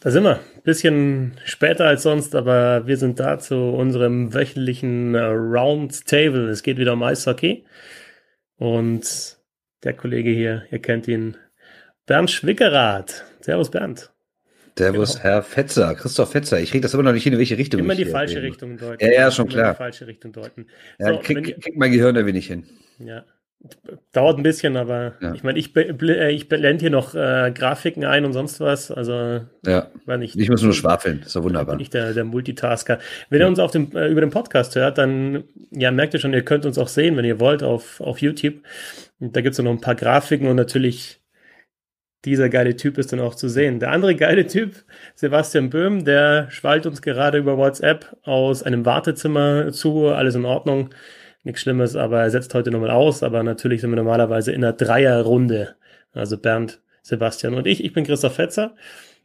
[0.00, 0.40] Da sind wir.
[0.62, 6.48] Bisschen später als sonst, aber wir sind da zu unserem wöchentlichen Roundtable.
[6.48, 7.64] Es geht wieder um Eishockey.
[8.56, 9.36] Und
[9.84, 11.36] der Kollege hier, ihr kennt ihn,
[12.06, 13.24] Bernd Schwickerath.
[13.40, 14.12] Servus, Bernd.
[14.78, 15.24] Servus, genau.
[15.24, 16.60] Herr Fetzer, Christoph Fetzer.
[16.60, 18.48] Ich kriege das immer noch nicht hin, in welche Richtung Immer die falsche rede.
[18.48, 19.04] Richtung deuten.
[19.04, 19.72] Ja, ja, schon immer klar.
[19.72, 20.66] Die falsche Richtung deuten.
[20.98, 22.64] Ja, so, krieg, krieg mein Gehirn da wenig hin.
[22.98, 23.24] Ja,
[24.12, 25.34] Dauert ein bisschen, aber ja.
[25.34, 28.90] ich meine, ich, äh, ich blende hier noch äh, Grafiken ein und sonst was.
[28.90, 29.90] Also, ja.
[30.18, 31.22] Nicht, ich muss nur schwafeln.
[31.22, 31.76] Ist ja wunderbar.
[31.76, 32.98] Nicht der, der Multitasker.
[33.28, 33.46] Wenn ja.
[33.46, 36.44] ihr uns auf dem, äh, über den Podcast hört, dann ja, merkt ihr schon, ihr
[36.44, 38.56] könnt uns auch sehen, wenn ihr wollt, auf, auf YouTube.
[39.18, 41.20] Und da gibt es noch ein paar Grafiken und natürlich
[42.24, 43.80] dieser geile Typ ist dann auch zu sehen.
[43.80, 44.84] Der andere geile Typ,
[45.14, 50.08] Sebastian Böhm, der schwallt uns gerade über WhatsApp aus einem Wartezimmer zu.
[50.08, 50.90] Alles in Ordnung
[51.46, 53.22] nichts Schlimmes, aber er setzt heute nochmal aus.
[53.22, 55.76] Aber natürlich sind wir normalerweise in einer Dreierrunde.
[56.12, 57.82] Also Bernd, Sebastian und ich.
[57.82, 58.74] Ich bin Christoph Fetzer.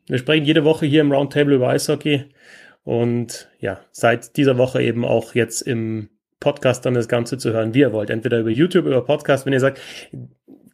[0.08, 2.26] Wir sprechen jede Woche hier im Roundtable über Eishockey.
[2.84, 7.74] Und ja, seit dieser Woche eben auch jetzt im Podcast dann das Ganze zu hören,
[7.74, 8.10] wie ihr wollt.
[8.10, 9.46] Entweder über YouTube, über Podcast.
[9.46, 9.80] Wenn ihr sagt,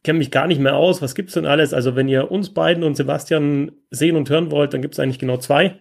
[0.07, 1.73] kenne mich gar nicht mehr aus, was gibt's denn alles?
[1.73, 5.35] Also wenn ihr uns beiden und Sebastian sehen und hören wollt, dann gibt's eigentlich genau
[5.35, 5.75] zwei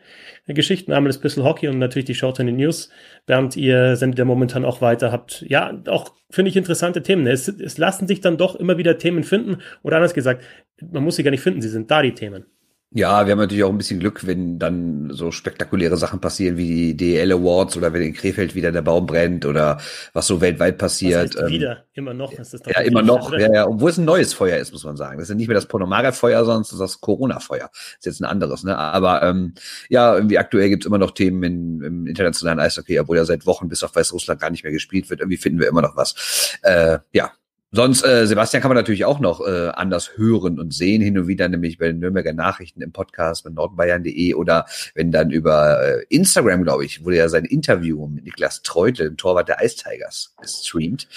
[0.49, 0.93] Geschichten.
[0.93, 2.91] Einmal das Pistol Hockey und natürlich die Shorten News.
[3.27, 7.29] Bernd, ihr sendet ja momentan auch weiter, habt ja auch, finde ich, interessante Themen.
[7.29, 9.59] Es, es lassen sich dann doch immer wieder Themen finden.
[9.85, 10.43] Oder anders gesagt,
[10.83, 12.47] man muss sie gar nicht finden, sie sind da, die Themen.
[12.93, 16.95] Ja, wir haben natürlich auch ein bisschen Glück, wenn dann so spektakuläre Sachen passieren wie
[16.95, 19.81] die DL Awards oder wenn in Krefeld wieder der Baum brennt oder
[20.13, 21.35] was so weltweit passiert.
[21.35, 22.33] Das heißt wieder, immer noch.
[22.33, 23.33] ist das doch ja, immer noch.
[23.33, 25.19] Ja, ja, obwohl es ein neues Feuer ist, muss man sagen.
[25.19, 27.71] Das ist nicht mehr das Ponomare-Feuer, sondern das, das Corona-Feuer.
[27.99, 28.63] Ist jetzt ein anderes.
[28.63, 28.79] Ne?
[28.79, 29.55] Aber ähm,
[29.89, 33.69] ja, irgendwie aktuell gibt's immer noch Themen in, im internationalen Eishockey, obwohl ja seit Wochen
[33.69, 35.21] bis auf Weißrussland gar nicht mehr gespielt wird.
[35.21, 36.57] Irgendwie finden wir immer noch was.
[36.63, 37.33] Äh, ja,
[37.73, 41.27] Sonst, äh, Sebastian kann man natürlich auch noch äh, anders hören und sehen, hin und
[41.27, 46.05] wieder, nämlich bei den Nürnberger Nachrichten im Podcast bei nordbayern.de oder wenn dann über äh,
[46.09, 50.35] Instagram, glaube ich, wurde ja sein Interview mit Niklas Treutel, dem Torwart der Ice Tigers,
[50.41, 51.09] gestreamt.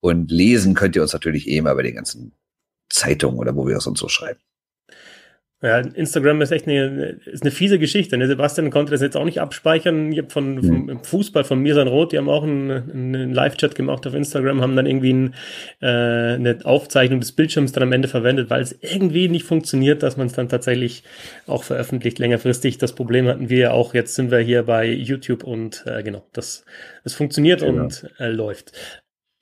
[0.00, 2.32] Und lesen könnt ihr uns natürlich eh mal bei den ganzen
[2.90, 4.40] Zeitungen oder wo wir es uns so schreiben.
[5.62, 8.18] Ja, Instagram ist echt eine, ist eine fiese Geschichte.
[8.18, 8.26] Ne?
[8.26, 10.12] Sebastian konnte das jetzt auch nicht abspeichern.
[10.12, 11.02] Ich von, vom.
[11.02, 14.84] Fußball von Mirsan Roth, die haben auch einen, einen Live-Chat gemacht auf Instagram, haben dann
[14.84, 15.34] irgendwie ein,
[15.80, 20.18] äh, eine Aufzeichnung des Bildschirms dann am Ende verwendet, weil es irgendwie nicht funktioniert, dass
[20.18, 21.04] man es dann tatsächlich
[21.46, 22.76] auch veröffentlicht längerfristig.
[22.76, 23.94] Das Problem hatten wir ja auch.
[23.94, 26.66] Jetzt sind wir hier bei YouTube und äh, genau, das,
[27.02, 27.84] das funktioniert genau.
[27.84, 28.72] und äh, läuft.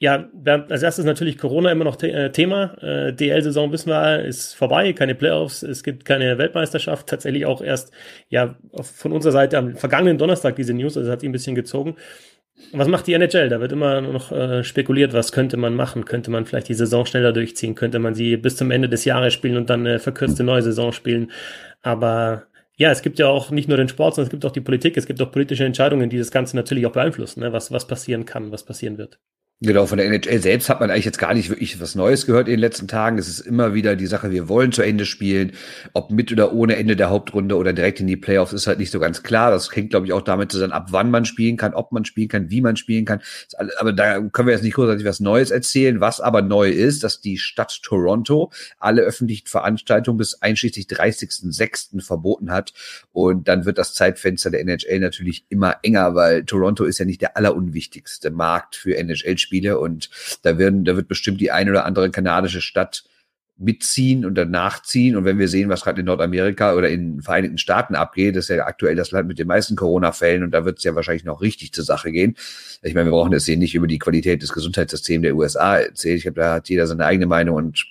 [0.04, 2.76] Ja, als erstes natürlich Corona immer noch äh, Thema.
[2.82, 7.06] Äh, DL-Saison wissen wir, ist vorbei, keine Playoffs, es gibt keine Weltmeisterschaft.
[7.06, 7.90] Tatsächlich auch erst,
[8.28, 11.96] ja, von unserer Seite am vergangenen Donnerstag diese News, also hat sie ein bisschen gezogen.
[12.72, 13.48] Was macht die NHL?
[13.48, 16.04] Da wird immer noch äh, spekuliert, was könnte man machen?
[16.04, 17.74] Könnte man vielleicht die Saison schneller durchziehen?
[17.74, 20.92] Könnte man sie bis zum Ende des Jahres spielen und dann eine verkürzte neue Saison
[20.92, 21.30] spielen?
[21.80, 22.42] Aber
[22.76, 24.98] ja, es gibt ja auch nicht nur den Sport, sondern es gibt auch die Politik,
[24.98, 27.54] es gibt auch politische Entscheidungen, die das Ganze natürlich auch beeinflussen, ne?
[27.54, 29.18] was, was passieren kann, was passieren wird.
[29.60, 32.48] Genau, von der NHL selbst hat man eigentlich jetzt gar nicht wirklich was Neues gehört
[32.48, 33.18] in den letzten Tagen.
[33.18, 35.52] Es ist immer wieder die Sache, wir wollen zu Ende spielen.
[35.92, 38.90] Ob mit oder ohne Ende der Hauptrunde oder direkt in die Playoffs ist halt nicht
[38.90, 39.52] so ganz klar.
[39.52, 42.28] Das hängt, glaube ich, auch damit zusammen, ab wann man spielen kann, ob man spielen
[42.28, 43.22] kann, wie man spielen kann.
[43.78, 46.00] Aber da können wir jetzt nicht großartig was Neues erzählen.
[46.00, 52.02] Was aber neu ist, dass die Stadt Toronto alle öffentlichen Veranstaltungen bis einschließlich 30.06.
[52.02, 52.74] verboten hat.
[53.12, 57.22] Und dann wird das Zeitfenster der NHL natürlich immer enger, weil Toronto ist ja nicht
[57.22, 60.10] der allerunwichtigste Markt für NHL Spiele und
[60.42, 63.04] da werden, da wird bestimmt die eine oder andere kanadische Stadt
[63.56, 65.16] mitziehen und danach ziehen.
[65.16, 68.48] Und wenn wir sehen, was gerade in Nordamerika oder in den Vereinigten Staaten abgeht, ist
[68.48, 71.40] ja aktuell das Land mit den meisten Corona-Fällen und da wird es ja wahrscheinlich noch
[71.40, 72.36] richtig zur Sache gehen.
[72.82, 76.16] Ich meine, wir brauchen jetzt hier nicht über die Qualität des Gesundheitssystems der USA erzählen.
[76.16, 77.86] Ich glaube, da hat jeder seine eigene Meinung und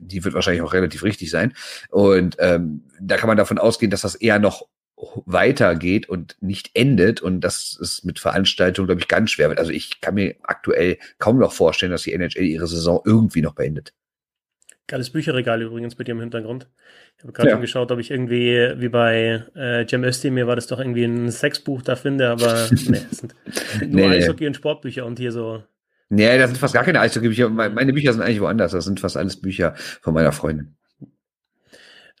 [0.00, 1.54] die wird wahrscheinlich auch relativ richtig sein.
[1.90, 4.66] Und ähm, da kann man davon ausgehen, dass das eher noch
[5.26, 7.20] weitergeht und nicht endet.
[7.20, 9.56] Und das ist mit Veranstaltungen, glaube ich, ganz schwer.
[9.58, 13.54] Also ich kann mir aktuell kaum noch vorstellen, dass die NHL ihre Saison irgendwie noch
[13.54, 13.92] beendet.
[14.86, 16.68] Geiles Bücherregal übrigens bei dir im Hintergrund.
[17.16, 17.56] Ich habe gerade ja.
[17.56, 21.80] geschaut, ob ich irgendwie, wie bei äh, Cem Özdemir war das doch irgendwie ein Sexbuch
[21.80, 23.34] da finde, aber nee, es sind
[23.80, 25.62] nur nee, Eishockey und Sportbücher und hier so.
[26.10, 27.48] Nee, das sind fast gar keine Eishockey-Bücher.
[27.48, 28.72] Meine Bücher sind eigentlich woanders.
[28.72, 30.76] Das sind fast alles Bücher von meiner Freundin.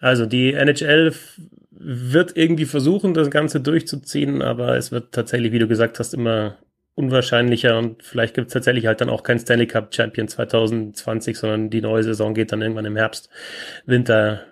[0.00, 1.12] Also die NHL
[1.84, 6.58] wird irgendwie versuchen, das Ganze durchzuziehen, aber es wird tatsächlich, wie du gesagt hast, immer
[6.94, 11.70] unwahrscheinlicher und vielleicht gibt es tatsächlich halt dann auch kein Stanley Cup Champion 2020, sondern
[11.70, 13.28] die neue Saison geht dann irgendwann im Herbst,
[13.86, 14.42] Winter.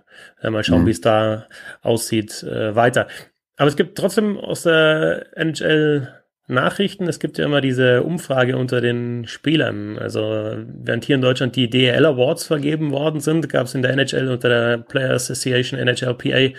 [0.40, 0.86] Äh, mal schauen, mhm.
[0.86, 1.46] wie es da
[1.80, 3.08] aussieht, äh, weiter.
[3.56, 6.08] Aber es gibt trotzdem aus der NHL
[6.48, 7.08] Nachrichten.
[7.08, 9.98] Es gibt ja immer diese Umfrage unter den Spielern.
[9.98, 10.20] Also
[10.66, 14.28] während hier in Deutschland die DL Awards vergeben worden sind, gab es in der NHL
[14.28, 16.54] unter der Player Association NHLPA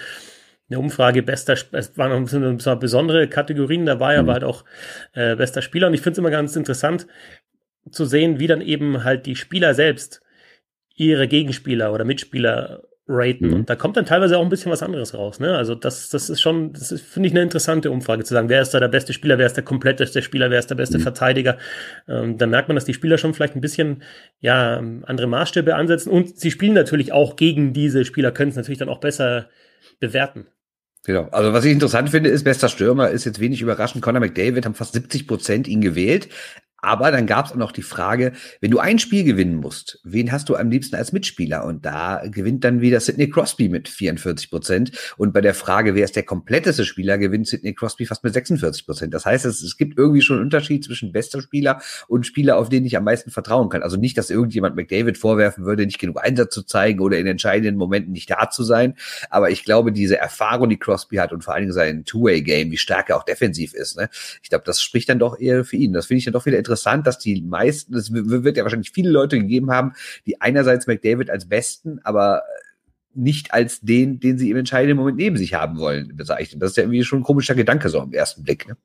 [0.69, 4.19] eine Umfrage bester, es waren noch besondere Kategorien dabei, mhm.
[4.19, 4.63] aber halt auch
[5.13, 5.87] äh, bester Spieler.
[5.87, 7.07] Und ich finde es immer ganz interessant
[7.91, 10.21] zu sehen, wie dann eben halt die Spieler selbst
[10.95, 13.47] ihre Gegenspieler oder Mitspieler raten.
[13.47, 13.53] Mhm.
[13.53, 15.39] Und da kommt dann teilweise auch ein bisschen was anderes raus.
[15.39, 15.55] Ne?
[15.57, 18.73] Also das, das ist schon, das finde ich, eine interessante Umfrage zu sagen, wer ist
[18.73, 21.03] da der beste Spieler, wer ist der kompletteste Spieler, wer ist der beste mhm.
[21.03, 21.57] Verteidiger.
[22.07, 24.03] Ähm, da merkt man, dass die Spieler schon vielleicht ein bisschen
[24.39, 28.79] ja andere Maßstäbe ansetzen und sie spielen natürlich auch gegen diese Spieler, können es natürlich
[28.79, 29.49] dann auch besser
[29.99, 30.47] bewerten.
[31.05, 31.27] Genau.
[31.31, 34.01] Also was ich interessant finde, ist, bester Stürmer ist jetzt wenig überraschend.
[34.01, 36.29] Conor McDavid haben fast 70 Prozent ihn gewählt.
[36.83, 40.33] Aber dann gab es auch noch die Frage, wenn du ein Spiel gewinnen musst, wen
[40.33, 41.63] hast du am liebsten als Mitspieler?
[41.63, 44.91] Und da gewinnt dann wieder Sidney Crosby mit 44 Prozent.
[45.15, 48.85] Und bei der Frage, wer ist der kompletteste Spieler, gewinnt Sidney Crosby fast mit 46
[48.85, 49.13] Prozent.
[49.13, 52.67] Das heißt, es, es gibt irgendwie schon einen Unterschied zwischen bester Spieler und Spieler, auf
[52.67, 53.81] den ich am meisten vertrauen kann.
[53.81, 57.77] Also nicht, dass irgendjemand McDavid vorwerfen würde, nicht genug Einsatz zu zeigen oder in entscheidenden
[57.77, 58.95] Momenten nicht da zu sein.
[59.29, 62.77] Aber ich glaube, diese Erfahrung, die Crosby hat und vor allen Dingen sein Two-Way-Game, wie
[62.77, 64.09] stark er auch defensiv ist, ne?
[64.41, 65.93] ich glaube, das spricht dann doch eher für ihn.
[65.93, 68.91] Das finde ich dann doch wieder interessant interessant, dass die meisten, es wird ja wahrscheinlich
[68.91, 69.93] viele Leute gegeben haben,
[70.25, 72.41] die einerseits McDavid als besten, aber
[73.13, 76.59] nicht als den, den sie im entscheidenden Moment neben sich haben wollen, bezeichnen.
[76.59, 78.67] Das ist ja irgendwie schon ein komischer Gedanke so am ersten Blick.
[78.67, 78.75] Ne?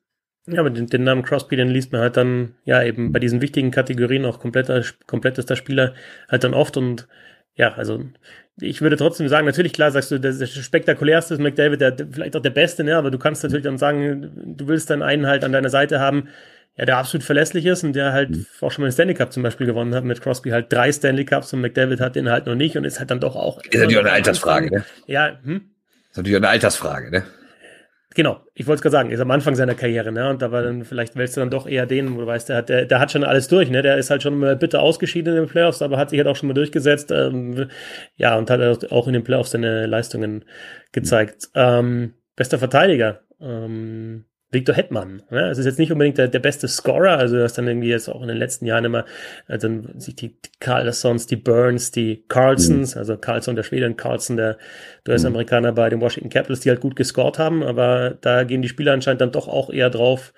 [0.47, 3.41] Ja, aber den, den, Namen Crosby, den liest man halt dann, ja, eben bei diesen
[3.41, 5.95] wichtigen Kategorien auch kompletter, komplettester Spieler
[6.29, 7.09] halt dann oft und
[7.55, 8.05] ja, also
[8.61, 12.37] ich würde trotzdem sagen, natürlich, klar, sagst du, der, der spektakulärste ist McDavid, der, vielleicht
[12.37, 15.45] auch der Beste, ne, aber du kannst natürlich dann sagen, du willst dann einen halt
[15.45, 16.29] an deiner Seite haben,
[16.79, 18.47] ja, der absolut verlässlich ist und der halt mhm.
[18.61, 20.05] auch schon mal den Stanley Cup zum Beispiel gewonnen hat.
[20.05, 23.01] Mit Crosby halt drei Stanley Cups und McDavid hat den halt noch nicht und ist
[23.01, 23.59] halt dann doch auch.
[23.65, 24.85] Ist natürlich auch eine Altersfrage, ne?
[25.07, 25.71] Ja, hm?
[26.11, 27.25] Ist natürlich auch eine Altersfrage, ne?
[28.15, 30.31] Genau, ich wollte es gerade sagen, ist am Anfang seiner Karriere, ne?
[30.31, 32.57] Und da war dann, vielleicht wählst du dann doch eher den, wo du weißt, der
[32.57, 33.83] hat, der, der hat schon alles durch, ne?
[33.83, 36.37] Der ist halt schon mal bitte ausgeschieden in den Playoffs, aber hat sich halt auch
[36.37, 37.69] schon mal durchgesetzt, ähm,
[38.17, 40.45] ja, und hat auch in den Playoffs seine Leistungen
[40.93, 41.49] gezeigt.
[41.55, 43.21] Ähm, bester Verteidiger.
[43.41, 45.23] Ähm, Victor Hetman.
[45.31, 48.09] Ja, es ist jetzt nicht unbedingt der, der beste Scorer, also das dann irgendwie jetzt
[48.09, 49.05] auch in den letzten Jahren immer,
[49.47, 49.69] also
[49.99, 52.99] sich die, die Carlsons, die Burns, die Carlsons, mhm.
[52.99, 54.57] also Carlson der Schwede und Carlson der
[55.07, 55.75] US-Amerikaner mhm.
[55.75, 59.21] bei den Washington Capitals, die halt gut gescored haben, aber da gehen die Spieler anscheinend
[59.21, 60.33] dann doch auch eher drauf,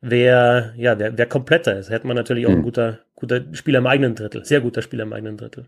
[0.00, 1.90] wer, ja, wer, wer kompletter ist.
[1.90, 2.58] Hätte man natürlich auch mhm.
[2.58, 5.66] ein guter, guter Spieler im eigenen Drittel, sehr guter Spieler im eigenen Drittel.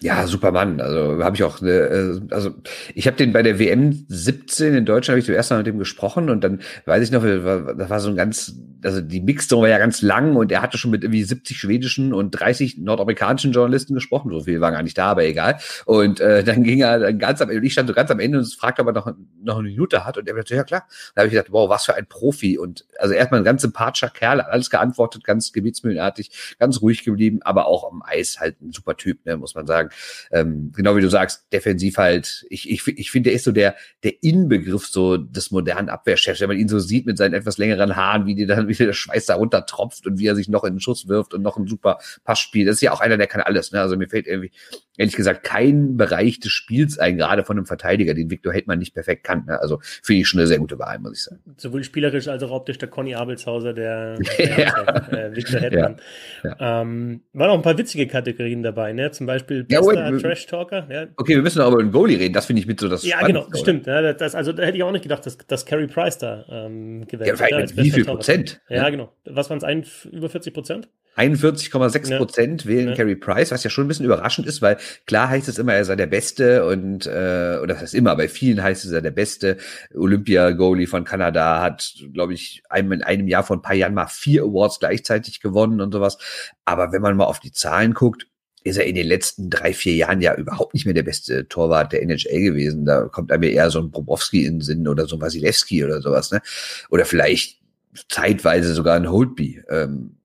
[0.00, 0.80] Ja, super Mann.
[0.80, 2.50] Also habe ich auch, äh, also
[2.94, 5.78] ich habe den bei der WM 17 in Deutschland habe ich zuerst mal mit dem
[5.78, 8.54] gesprochen und dann weiß ich noch, das war so ein ganz,
[8.84, 12.12] also die Mixzone war ja ganz lang und er hatte schon mit irgendwie 70 schwedischen
[12.12, 14.30] und 30 nordamerikanischen Journalisten gesprochen.
[14.30, 15.58] So viel waren gar nicht da, aber egal.
[15.86, 18.38] Und äh, dann ging er dann ganz am Ende, ich stand so ganz am Ende
[18.38, 20.86] und fragte, ob er noch, noch eine Minute hat und er sagte, ja klar.
[21.14, 24.10] Da habe ich gedacht, wow, was für ein Profi und also erstmal ein ganz sympathischer
[24.10, 28.96] Kerl, alles geantwortet, ganz gebetsmühlenartig, ganz ruhig geblieben, aber auch am Eis halt ein super
[28.96, 29.90] Typ, ne, muss man sagen
[30.30, 33.76] ähm, genau wie du sagst, defensiv halt, ich, ich, ich finde, der ist so der,
[34.02, 37.96] der Inbegriff so des modernen Abwehrchefs, wenn man ihn so sieht mit seinen etwas längeren
[37.96, 40.74] Haaren, wie die dann, wie der Schweiß da runtertropft und wie er sich noch in
[40.74, 42.68] den Schuss wirft und noch ein super Pass spielt.
[42.68, 43.80] Das ist ja auch einer, der kann alles, ne?
[43.80, 44.52] Also mir fällt irgendwie,
[44.96, 48.94] ehrlich gesagt, kein Bereich des Spiels ein, gerade von einem Verteidiger, den Victor Heldmann nicht
[48.94, 49.44] perfekt kann.
[49.46, 49.60] Ne?
[49.60, 51.40] Also finde ich schon eine sehr gute Wahl, muss ich sagen.
[51.56, 55.08] Sowohl spielerisch als auch optisch der Conny Abelshauser, der, der ja.
[55.10, 55.96] äh, Victor Heldmann.
[56.42, 56.56] Ja.
[56.58, 56.82] Ja.
[56.82, 59.10] Ähm, waren auch ein paar witzige Kategorien dabei, ne?
[59.10, 60.86] Zum Beispiel bester Trash Talker.
[60.90, 61.06] Ja.
[61.16, 62.34] Okay, wir müssen aber über den Goalie reden.
[62.34, 63.04] Das finde ich mit so das.
[63.04, 63.86] Ja, genau, stimmt.
[63.86, 67.06] Ja, das, also da hätte ich auch nicht gedacht, dass, dass Carey Price da ähm,
[67.06, 67.76] gewählt ja, wird.
[67.76, 68.60] Wie viel Prozent?
[68.68, 69.12] Ja, genau.
[69.24, 70.04] Was waren es?
[70.06, 70.88] Über 40 Prozent?
[71.16, 72.70] 41,6 Prozent ja.
[72.70, 72.94] wählen ja.
[72.94, 75.84] Carey Price, was ja schon ein bisschen überraschend ist, weil klar heißt es immer, er
[75.84, 79.10] sei der Beste und äh, oder das heißt immer, bei vielen heißt es, er der
[79.10, 79.58] beste
[79.94, 84.06] Olympia-Goalie von Kanada, hat, glaube ich, einem, in einem Jahr vor ein paar Jahren mal
[84.06, 86.18] vier Awards gleichzeitig gewonnen und sowas.
[86.64, 88.26] Aber wenn man mal auf die Zahlen guckt,
[88.64, 91.92] ist er in den letzten drei, vier Jahren ja überhaupt nicht mehr der beste Torwart
[91.92, 92.86] der NHL gewesen.
[92.86, 96.00] Da kommt einem eher so ein Bobowski in den Sinn oder so ein Wasilewski oder
[96.00, 96.40] sowas, ne?
[96.88, 97.60] Oder vielleicht
[98.08, 99.62] zeitweise sogar ein Holtby.
[99.68, 100.16] Ähm,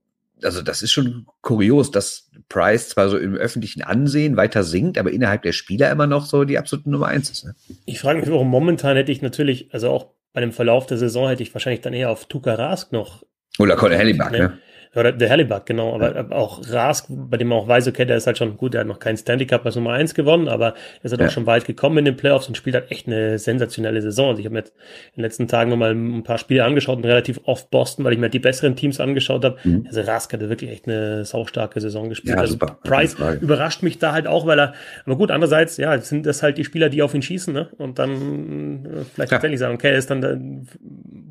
[0.44, 5.12] also das ist schon kurios, dass Price zwar so im öffentlichen Ansehen weiter sinkt, aber
[5.12, 7.46] innerhalb der Spieler immer noch so die absolute Nummer eins ist.
[7.46, 7.56] Ne?
[7.86, 11.28] Ich frage mich, warum momentan hätte ich natürlich, also auch bei dem Verlauf der Saison
[11.28, 13.26] hätte ich wahrscheinlich dann eher auf Tuka Rask noch.
[13.58, 14.38] Oder Conor Hellebuck, ne?
[14.38, 14.58] ne?
[14.96, 15.94] Oder der Hellebuck, genau.
[15.94, 16.32] Aber ja.
[16.32, 18.88] auch Rask, bei dem man auch weiß, okay, der ist halt schon gut, der hat
[18.88, 21.28] noch keinen Stanley Cup als Nummer eins gewonnen, aber er ist halt ja.
[21.28, 24.30] auch schon weit gekommen in den Playoffs und spielt halt echt eine sensationelle Saison.
[24.30, 24.74] Also ich habe mir jetzt
[25.10, 28.20] in den letzten Tagen nochmal ein paar Spiele angeschaut und relativ oft Boston, weil ich
[28.20, 29.58] mir die besseren Teams angeschaut habe.
[29.64, 29.86] Mhm.
[29.88, 32.36] Also Rask hatte wirklich echt eine saustarke Saison gespielt.
[32.36, 32.80] Ja, also super.
[32.84, 34.74] Price überrascht mich da halt auch, weil er,
[35.06, 37.70] aber gut, andererseits, ja, sind das halt die Spieler, die auf ihn schießen, ne?
[37.78, 40.40] Und dann äh, vielleicht tatsächlich sagen, okay, er ist dann der,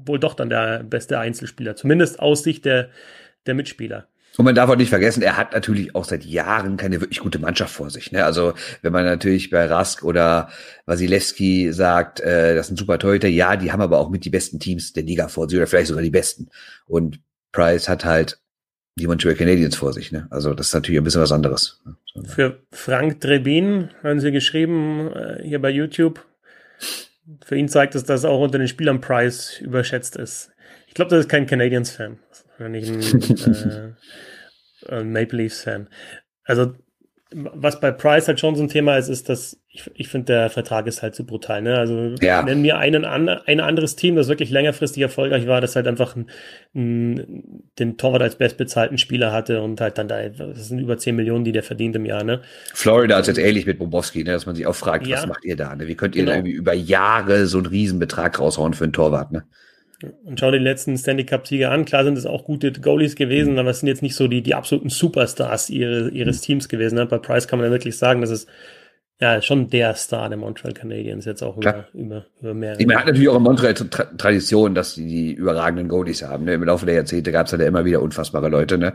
[0.06, 1.74] wohl doch dann der beste Einzelspieler.
[1.74, 2.88] Zumindest aus Sicht der,
[3.46, 4.08] der Mitspieler.
[4.36, 7.40] Und man darf auch nicht vergessen, er hat natürlich auch seit Jahren keine wirklich gute
[7.40, 8.12] Mannschaft vor sich.
[8.12, 8.24] Ne?
[8.24, 10.48] Also wenn man natürlich bei Rask oder
[10.86, 14.60] Wasilewski sagt, äh, das sind super Torhüter, ja, die haben aber auch mit die besten
[14.60, 16.50] Teams der Liga vor sich oder vielleicht sogar die besten.
[16.86, 18.38] Und Price hat halt
[18.94, 20.12] die Montreal Canadiens vor sich.
[20.12, 20.28] Ne?
[20.30, 21.80] Also das ist natürlich ein bisschen was anderes.
[22.26, 26.24] Für Frank Drebin haben sie geschrieben, äh, hier bei YouTube,
[27.44, 30.50] für ihn zeigt es, dass auch unter den Spielern Price überschätzt ist.
[30.86, 32.18] Ich glaube, das ist kein Canadiens-Fan,
[32.58, 33.96] sondern nicht ein,
[34.86, 35.88] äh, ein Maple Leafs-Fan.
[36.44, 36.74] Also
[37.30, 40.50] was bei Price halt schon so ein Thema ist, ist, dass ich, ich finde, der
[40.50, 41.60] Vertrag ist halt zu brutal.
[41.60, 41.76] Ne?
[41.76, 42.42] Also ja.
[42.42, 46.16] nennen wir einen an, ein anderes Team, das wirklich längerfristig erfolgreich war, das halt einfach
[46.16, 46.30] ein,
[46.74, 51.16] ein, den Torwart als bestbezahlten Spieler hatte und halt dann da, das sind über 10
[51.16, 52.24] Millionen, die der verdient im Jahr.
[52.24, 52.40] Ne?
[52.72, 54.32] Florida ist jetzt ähnlich mit Bobowski, ne?
[54.32, 55.18] dass man sich auch fragt, ja.
[55.18, 55.76] was macht ihr da?
[55.76, 55.86] Ne?
[55.86, 56.32] Wie könnt ihr genau.
[56.32, 59.32] da irgendwie über Jahre so einen Riesenbetrag raushauen für einen Torwart?
[59.32, 59.44] Ne?
[60.24, 61.84] Und schau dir die letzten Stanley Cup-Sieger an.
[61.84, 64.54] Klar sind es auch gute Goalies gewesen, aber es sind jetzt nicht so die, die
[64.54, 66.94] absoluten Superstars ihre, ihres Teams gewesen.
[66.94, 67.06] Ne?
[67.06, 68.46] Bei Price kann man ja wirklich sagen, dass es
[69.20, 72.86] ja schon der Star der Montreal Canadiens jetzt auch über, über, über mehrere.
[72.86, 76.44] Man hat natürlich auch in Montreal Tra Tradition, dass die, die überragenden Goalies haben.
[76.44, 76.54] Ne?
[76.54, 78.94] Im Laufe der Jahrzehnte gab es ja immer wieder unfassbare Leute, ne?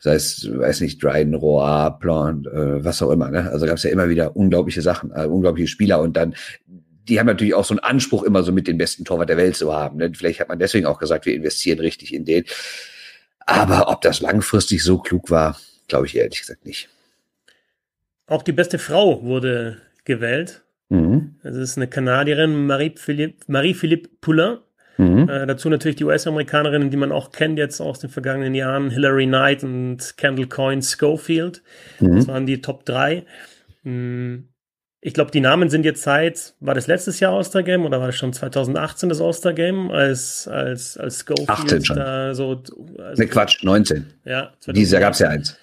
[0.00, 3.50] Sei es, weiß nicht, Dryden, Roy, Plant, äh, was auch immer, ne?
[3.50, 6.34] Also gab es ja immer wieder unglaubliche Sachen, äh, unglaubliche Spieler und dann
[7.08, 9.56] die haben natürlich auch so einen Anspruch, immer so mit den besten Torwart der Welt
[9.56, 9.98] zu haben.
[9.98, 10.12] Ne?
[10.14, 12.44] Vielleicht hat man deswegen auch gesagt, wir investieren richtig in den.
[13.40, 16.88] Aber ob das langfristig so klug war, glaube ich ehrlich gesagt nicht.
[18.26, 20.62] Auch die beste Frau wurde gewählt.
[20.90, 21.36] Mhm.
[21.42, 23.74] Das ist eine Kanadierin, Marie-Philippe Marie
[24.20, 24.58] Poulain.
[24.98, 25.28] Mhm.
[25.28, 29.26] Äh, dazu natürlich die US-Amerikanerinnen, die man auch kennt jetzt aus den vergangenen Jahren, Hillary
[29.26, 31.62] Knight und Kendall Coyne Schofield.
[32.00, 32.16] Mhm.
[32.16, 33.24] Das waren die Top 3.
[33.84, 34.48] Mhm.
[35.00, 38.16] Ich glaube, die Namen sind jetzt seit, war das letztes Jahr All-Star-Game oder war das
[38.16, 41.96] schon 2018 das All-Star-Game, als, als, als Schofield 18 schon.
[41.96, 42.62] da so.
[42.98, 44.06] Also, ne, Quatsch, 19.
[44.24, 45.56] Ja, Dieses Jahr gab es ja eins.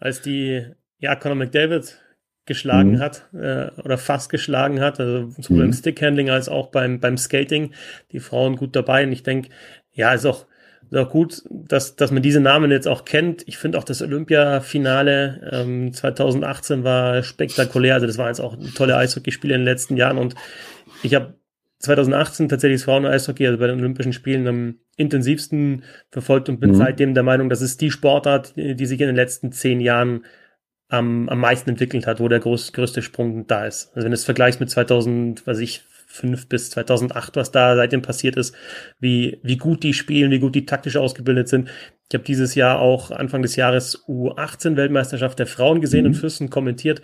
[0.00, 0.66] Als die,
[0.98, 2.00] ja, Conor McDavid
[2.46, 2.98] geschlagen mhm.
[2.98, 5.64] hat äh, oder fast geschlagen hat, also sowohl mhm.
[5.66, 7.72] im Stickhandling als auch beim, beim Skating,
[8.10, 9.04] die Frauen gut dabei.
[9.04, 9.50] Und ich denke,
[9.92, 10.46] ja, ist auch
[10.90, 13.46] ist auch gut, dass, dass man diese Namen jetzt auch kennt.
[13.46, 17.94] Ich finde auch das Olympiafinale ähm, 2018 war spektakulär.
[17.94, 20.18] Also das war jetzt auch ein tolle Eishockeyspiele in den letzten Jahren.
[20.18, 20.34] Und
[21.02, 21.34] ich habe
[21.78, 26.76] 2018 tatsächlich das Frauen-Eishockey, also bei den Olympischen Spielen, am intensivsten verfolgt und bin mhm.
[26.76, 30.24] seitdem der Meinung, dass es die Sportart, die sich in den letzten zehn Jahren
[30.88, 33.92] am, am meisten entwickelt hat, wo der groß, größte Sprung da ist.
[33.94, 38.02] Also wenn du es vergleichst mit 2000, was ich, 2005 bis 2008, was da seitdem
[38.02, 38.54] passiert ist,
[38.98, 41.68] wie, wie gut die spielen, wie gut die taktisch ausgebildet sind.
[42.08, 46.12] Ich habe dieses Jahr auch Anfang des Jahres U18-Weltmeisterschaft der Frauen gesehen mhm.
[46.12, 47.02] in Füssen kommentiert.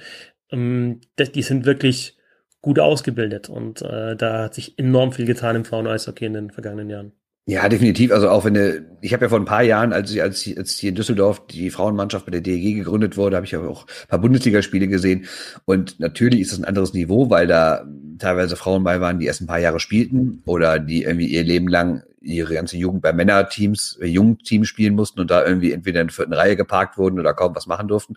[0.51, 2.17] Ähm, die sind wirklich
[2.61, 6.91] gut ausgebildet und äh, da hat sich enorm viel getan im Frauen-Eishockey in den vergangenen
[6.91, 7.13] Jahren.
[7.49, 8.11] Ja, definitiv.
[8.11, 10.73] Also auch wenn du, ich habe ja vor ein paar Jahren, als ich, als, als
[10.73, 14.09] hier in Düsseldorf die Frauenmannschaft bei der DEG gegründet wurde, habe ich aber auch ein
[14.09, 15.27] paar Bundesligaspiele gesehen.
[15.65, 17.87] Und natürlich ist das ein anderes Niveau, weil da
[18.19, 21.69] teilweise Frauen bei waren, die erst ein paar Jahre spielten oder die irgendwie ihr Leben
[21.69, 26.09] lang ihre ganze Jugend bei Männerteams, äh, Jungteams spielen mussten und da irgendwie entweder in
[26.09, 28.17] der vierten Reihe geparkt wurden oder kaum was machen durften.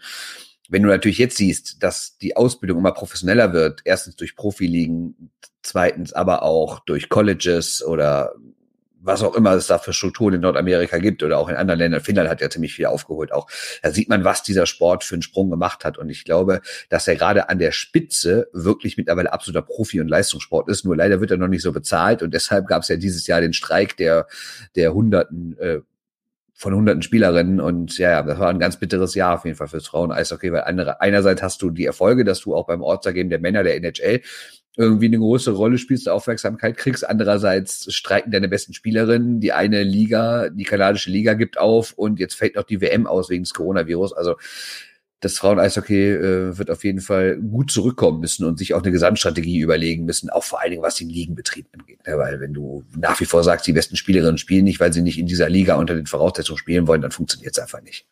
[0.70, 5.30] Wenn du natürlich jetzt siehst, dass die Ausbildung immer professioneller wird, erstens durch Profiligen,
[5.62, 8.34] zweitens aber auch durch Colleges oder
[9.02, 12.02] was auch immer es da für Strukturen in Nordamerika gibt oder auch in anderen Ländern.
[12.02, 13.48] Finnland hat ja ziemlich viel aufgeholt auch.
[13.82, 15.98] Da sieht man, was dieser Sport für einen Sprung gemacht hat.
[15.98, 20.70] Und ich glaube, dass er gerade an der Spitze wirklich mittlerweile absoluter Profi- und Leistungssport
[20.70, 20.86] ist.
[20.86, 22.22] Nur leider wird er noch nicht so bezahlt.
[22.22, 24.28] Und deshalb gab es ja dieses Jahr den Streik der,
[24.76, 25.80] der Hunderten, äh,
[26.60, 29.88] von hunderten Spielerinnen und ja, das war ein ganz bitteres Jahr auf jeden Fall fürs
[29.88, 33.64] Frauen-Eishockey, weil andere, einerseits hast du die Erfolge, dass du auch beim Ortsergeben der Männer
[33.64, 34.20] der NHL
[34.78, 37.08] irgendwie eine große Rolle spielst, Aufmerksamkeit kriegst.
[37.08, 39.40] Andererseits streiken deine besten Spielerinnen.
[39.40, 43.30] Die eine Liga, die kanadische Liga gibt auf und jetzt fällt noch die WM aus
[43.30, 44.14] wegen des Coronavirus.
[44.14, 44.36] Also
[45.20, 49.60] das Frauen-Eishockey äh, wird auf jeden Fall gut zurückkommen müssen und sich auch eine Gesamtstrategie
[49.60, 52.00] überlegen müssen, auch vor allen Dingen, was den Ligenbetrieb angeht.
[52.08, 55.02] Ja, weil wenn du nach wie vor sagst, die besten Spielerinnen spielen nicht, weil sie
[55.02, 58.08] nicht in dieser Liga unter den Voraussetzungen spielen wollen, dann funktioniert es einfach nicht.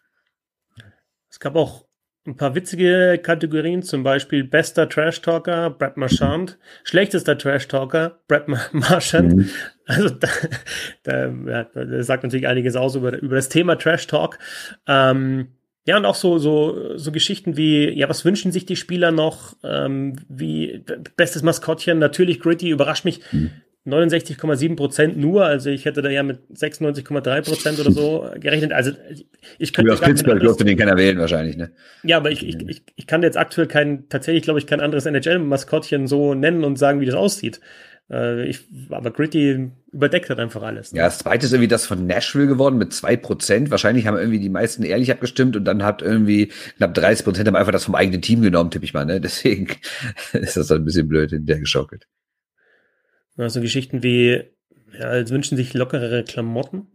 [1.29, 1.86] Es gab auch
[2.27, 8.47] ein paar witzige Kategorien, zum Beispiel bester Trash Talker, Brad Marchand, schlechtester Trash Talker, Brad
[8.73, 9.35] Marchand.
[9.35, 9.49] Mhm.
[9.85, 10.27] Also da,
[11.03, 14.37] da, ja, das sagt natürlich einiges aus über, über das Thema Trash Talk.
[14.85, 15.47] Ähm,
[15.85, 19.55] ja, und auch so, so, so Geschichten wie, ja, was wünschen sich die Spieler noch?
[19.63, 20.83] Ähm, wie
[21.15, 23.21] bestes Maskottchen, natürlich Gritty, überrascht mich.
[23.31, 23.51] Mhm.
[23.87, 28.73] 69,7 Prozent nur, also ich hätte da ja mit 96,3 Prozent oder so gerechnet.
[28.73, 28.91] Also
[29.57, 29.93] ich könnte.
[29.93, 31.71] Aus Pittsburgh durfte den keiner wählen wahrscheinlich, ne?
[32.03, 35.05] Ja, aber ich, ich, ich, ich kann jetzt aktuell kein, tatsächlich glaube ich, kein anderes
[35.05, 37.61] NHL-Maskottchen so nennen und sagen, wie das aussieht.
[38.09, 40.91] Äh, ich, aber Gritty überdeckt hat einfach alles.
[40.91, 40.99] Ne?
[40.99, 43.71] Ja, das zweite ist irgendwie das von Nashville geworden mit zwei Prozent.
[43.71, 47.55] Wahrscheinlich haben irgendwie die meisten ehrlich abgestimmt und dann hat irgendwie knapp 30 Prozent haben
[47.55, 49.05] einfach das vom eigenen Team genommen, tippe ich mal.
[49.05, 49.21] Ne?
[49.21, 49.67] Deswegen
[50.33, 51.45] ist das dann ein bisschen blöd in
[53.37, 53.43] geschockelt.
[53.43, 54.43] Also Geschichten wie,
[54.97, 56.87] ja, als wünschen sich lockerere Klamotten.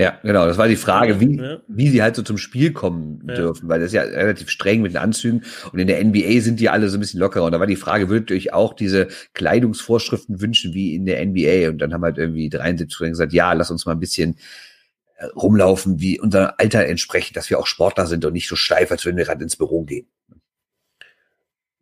[0.00, 0.46] Ja, genau.
[0.46, 1.60] Das war die Frage, wie, ja.
[1.66, 3.34] wie sie halt so zum Spiel kommen ja.
[3.34, 5.42] dürfen, weil das ist ja relativ streng mit den Anzügen
[5.72, 7.46] und in der NBA sind die alle so ein bisschen lockerer.
[7.46, 11.24] Und da war die Frage, würdet ihr euch auch diese Kleidungsvorschriften wünschen wie in der
[11.26, 11.68] NBA?
[11.68, 14.36] Und dann haben halt irgendwie 73 gesagt, ja, lass uns mal ein bisschen
[15.16, 18.92] äh, rumlaufen, wie unser Alter entsprechend, dass wir auch Sportler sind und nicht so steif,
[18.92, 20.06] als wenn wir gerade ins Büro gehen.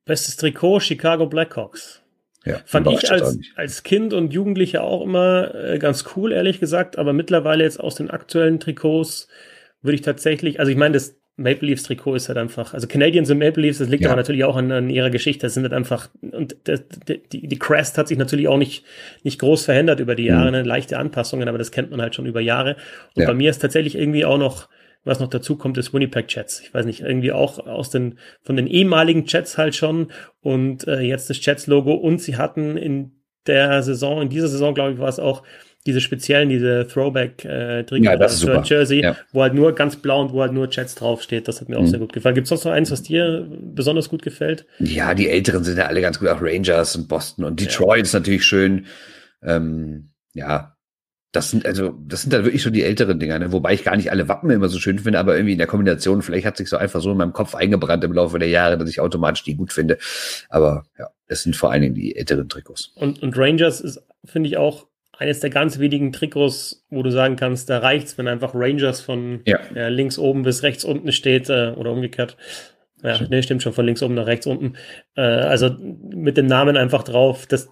[0.06, 2.00] Bestes Trikot, Chicago Blackhawks.
[2.46, 6.96] Ja, Fand ich als, als Kind und Jugendlicher auch immer äh, ganz cool, ehrlich gesagt.
[6.96, 9.28] Aber mittlerweile jetzt aus den aktuellen Trikots
[9.82, 13.30] würde ich tatsächlich, also ich meine, das Maple Leafs Trikot ist halt einfach, also Canadiens
[13.30, 14.08] und Maple Leafs, das liegt ja.
[14.08, 15.44] aber natürlich auch an, an, ihrer Geschichte.
[15.46, 18.84] Das sind halt einfach, und das, die, die Crest hat sich natürlich auch nicht,
[19.22, 20.54] nicht groß verändert über die Jahre, mhm.
[20.54, 22.76] eine leichte Anpassungen, aber das kennt man halt schon über Jahre.
[23.14, 23.28] Und ja.
[23.28, 24.68] bei mir ist tatsächlich irgendwie auch noch,
[25.06, 26.60] was noch dazu kommt, ist Winnipeg Jets.
[26.60, 30.08] Ich weiß nicht, irgendwie auch aus den, von den ehemaligen Jets halt schon
[30.40, 33.12] und äh, jetzt das Jets Logo und sie hatten in
[33.46, 35.44] der Saison, in dieser Saison, glaube ich, war es auch
[35.86, 38.68] diese speziellen, diese Throwback äh, ja, das ist.
[38.68, 39.16] Jersey, ja.
[39.32, 41.46] wo halt nur ganz blau und wo halt nur Jets draufsteht.
[41.46, 41.86] Das hat mir auch mhm.
[41.86, 42.34] sehr gut gefallen.
[42.34, 44.66] Gibt es sonst noch eins, was dir besonders gut gefällt?
[44.80, 48.02] Ja, die älteren sind ja alle ganz gut, auch Rangers und Boston und Detroit ja.
[48.02, 48.86] ist natürlich schön.
[49.42, 50.75] Ähm, ja,
[51.36, 53.52] das sind also, das sind dann wirklich schon die älteren Dinger, ne?
[53.52, 56.22] wobei ich gar nicht alle Wappen immer so schön finde, aber irgendwie in der Kombination,
[56.22, 58.88] vielleicht hat sich so einfach so in meinem Kopf eingebrannt im Laufe der Jahre, dass
[58.88, 59.98] ich automatisch die gut finde.
[60.48, 62.92] Aber ja, es sind vor allen Dingen die älteren Trikots.
[62.94, 64.86] Und, und Rangers ist, finde ich, auch
[65.18, 69.42] eines der ganz wenigen Trikots, wo du sagen kannst, da reicht's, wenn einfach Rangers von
[69.44, 69.58] ja.
[69.74, 72.38] Ja, links oben bis rechts unten steht äh, oder umgekehrt.
[73.02, 74.72] Ja, nee, stimmt schon, von links oben nach rechts unten.
[75.16, 77.68] Äh, also mit dem Namen einfach drauf, das,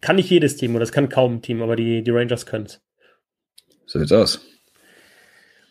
[0.00, 2.66] kann nicht jedes Team oder das kann kaum ein Team, aber die, die Rangers können
[2.66, 2.80] es.
[3.86, 4.40] So sieht's aus.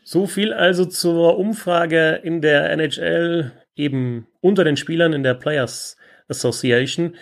[0.04, 5.98] So viel also zur Umfrage in der NHL, eben unter den Spielern in der Players
[6.28, 7.16] Association.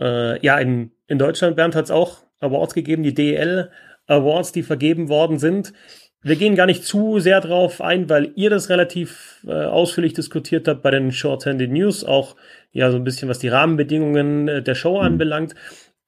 [0.00, 3.70] Äh, ja, in, in Deutschland, Bernd hat es auch Awards gegeben, die DL
[4.06, 5.72] Awards, die vergeben worden sind.
[6.22, 10.66] Wir gehen gar nicht zu sehr drauf ein, weil ihr das relativ äh, ausführlich diskutiert
[10.66, 12.36] habt bei den Short-Handed News, auch
[12.72, 15.06] ja so ein bisschen was die Rahmenbedingungen äh, der Show mhm.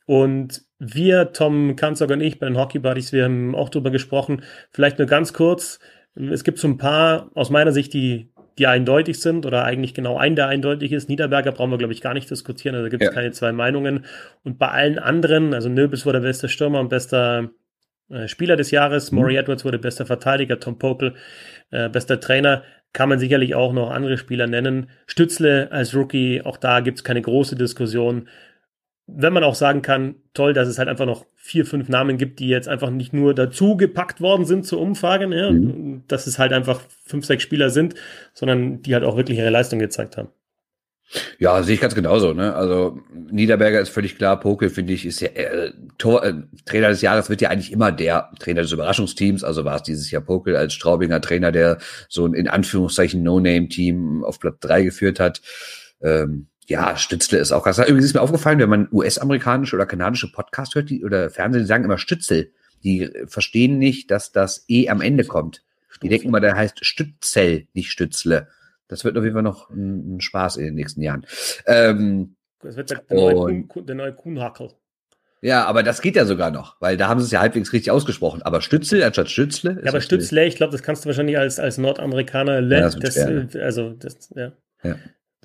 [0.06, 4.42] Und wir, Tom Kanzog und ich bei den Hockey Buddies, wir haben auch drüber gesprochen.
[4.72, 5.80] Vielleicht nur ganz kurz.
[6.14, 10.16] Es gibt so ein paar aus meiner Sicht, die, die eindeutig sind oder eigentlich genau
[10.16, 11.08] ein, der eindeutig ist.
[11.08, 12.74] Niederberger brauchen wir, glaube ich, gar nicht diskutieren.
[12.74, 13.14] Also da gibt es ja.
[13.14, 14.04] keine zwei Meinungen.
[14.44, 17.50] Und bei allen anderen, also Nöbels wurde bester Stürmer und bester
[18.08, 19.18] äh, Spieler des Jahres, mhm.
[19.18, 21.14] Maury Edwards wurde bester Verteidiger, Tom Popel
[21.70, 24.88] äh, bester Trainer, kann man sicherlich auch noch andere Spieler nennen.
[25.06, 28.28] Stützle als Rookie, auch da gibt es keine große Diskussion
[29.06, 32.40] wenn man auch sagen kann, toll, dass es halt einfach noch vier, fünf Namen gibt,
[32.40, 36.02] die jetzt einfach nicht nur dazu gepackt worden sind zur Umfrage, ja, mhm.
[36.08, 37.94] dass es halt einfach fünf, sechs Spieler sind,
[38.34, 40.28] sondern die halt auch wirklich ihre Leistung gezeigt haben.
[41.38, 42.32] Ja, sehe ich ganz genauso.
[42.32, 42.52] Ne?
[42.54, 42.98] Also
[43.30, 47.30] Niederberger ist völlig klar, Pokel finde ich ist ja äh, Tor, äh, Trainer des Jahres
[47.30, 49.44] wird ja eigentlich immer der Trainer des Überraschungsteams.
[49.44, 54.24] Also war es dieses Jahr Pokel als Straubinger Trainer, der so ein in Anführungszeichen No-Name-Team
[54.24, 55.42] auf Platz drei geführt hat.
[56.02, 57.78] Ähm, ja, Stützle ist auch krass.
[57.78, 61.68] Übrigens ist mir aufgefallen, wenn man US-amerikanische oder kanadische Podcast hört, die, oder Fernsehen, die
[61.68, 62.52] sagen immer Stützel.
[62.82, 65.62] Die verstehen nicht, dass das E am Ende kommt.
[66.02, 68.48] Die denken immer, der heißt Stützel, nicht Stützle.
[68.88, 71.26] Das wird auf jeden Fall noch ein, ein Spaß in den nächsten Jahren.
[71.66, 74.70] Ähm, das wird der, der, neue, der neue Kuhnhackel.
[75.42, 77.90] Ja, aber das geht ja sogar noch, weil da haben sie es ja halbwegs richtig
[77.90, 78.42] ausgesprochen.
[78.42, 79.80] Aber Stützel anstatt Stützle.
[79.82, 83.18] Ja, aber Stützle, ich glaube, das kannst du wahrscheinlich als, als Nordamerikaner, ja, das, das
[83.56, 84.52] also das, ja.
[84.82, 84.96] ja.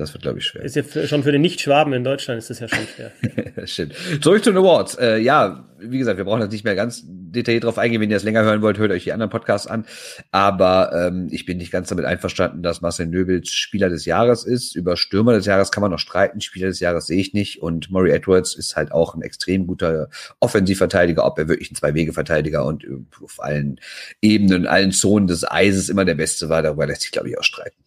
[0.02, 0.64] Das wird, glaube ich, schwer.
[0.64, 3.12] Ist ja für, schon für den Nicht-Schwaben in Deutschland ist das ja schon schwer.
[3.68, 3.94] Stimmt.
[4.20, 4.96] Zurück zu den Awards.
[4.96, 8.02] Äh, ja, wie gesagt, wir brauchen jetzt nicht mehr ganz detailliert drauf eingehen.
[8.02, 9.86] Wenn ihr das länger hören wollt, hört euch die anderen Podcasts an.
[10.32, 14.76] Aber ähm, ich bin nicht ganz damit einverstanden, dass Marcel Nöbels Spieler des Jahres ist.
[14.76, 16.42] Über Stürmer des Jahres kann man noch streiten.
[16.42, 17.62] Spieler des Jahres sehe ich nicht.
[17.62, 20.10] Und Murray Edwards ist halt auch ein extrem guter
[20.40, 22.88] Offensivverteidiger, ob er wirklich ein Zwei-Wege-Verteidiger und
[23.24, 23.80] auf allen
[24.20, 26.64] Ebenen, allen Zonen des Eises immer der Beste war.
[26.64, 27.78] Darüber lässt sich, glaube ich, auch streiten.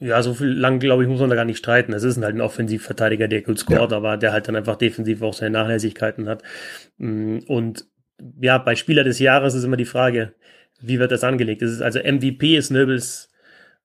[0.00, 1.92] Ja, so viel lang, glaube ich, muss man da gar nicht streiten.
[1.92, 3.96] Es ist halt ein Offensivverteidiger, der gut scoret, ja.
[3.96, 6.42] aber der halt dann einfach defensiv auch seine Nachlässigkeiten hat.
[6.98, 7.86] Mm, und
[8.40, 10.34] ja, bei Spieler des Jahres ist immer die Frage,
[10.80, 11.62] wie wird das angelegt?
[11.62, 13.27] Ist es also MVP ist Nöbels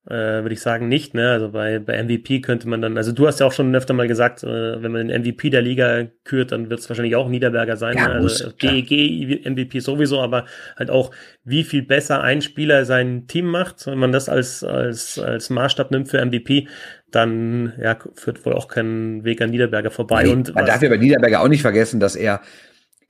[0.06, 1.14] äh, würde ich sagen, nicht.
[1.14, 1.32] Ne?
[1.32, 4.08] Also bei, bei MVP könnte man dann, also du hast ja auch schon öfter mal
[4.08, 7.78] gesagt, äh, wenn man den MVP der Liga kürt, dann wird es wahrscheinlich auch Niederberger
[7.78, 7.98] sein.
[7.98, 8.16] Ja, ne?
[8.16, 10.46] also GEG MVP sowieso, aber
[10.78, 11.12] halt auch,
[11.46, 15.92] wie viel besser ein Spieler sein Team macht, wenn man das als, als, als Maßstab
[15.92, 16.68] nimmt für MVP,
[17.12, 20.24] dann ja, führt wohl auch kein Weg an Niederberger vorbei.
[20.24, 22.42] Nee, und man darf ja bei Niederberger auch nicht vergessen, dass er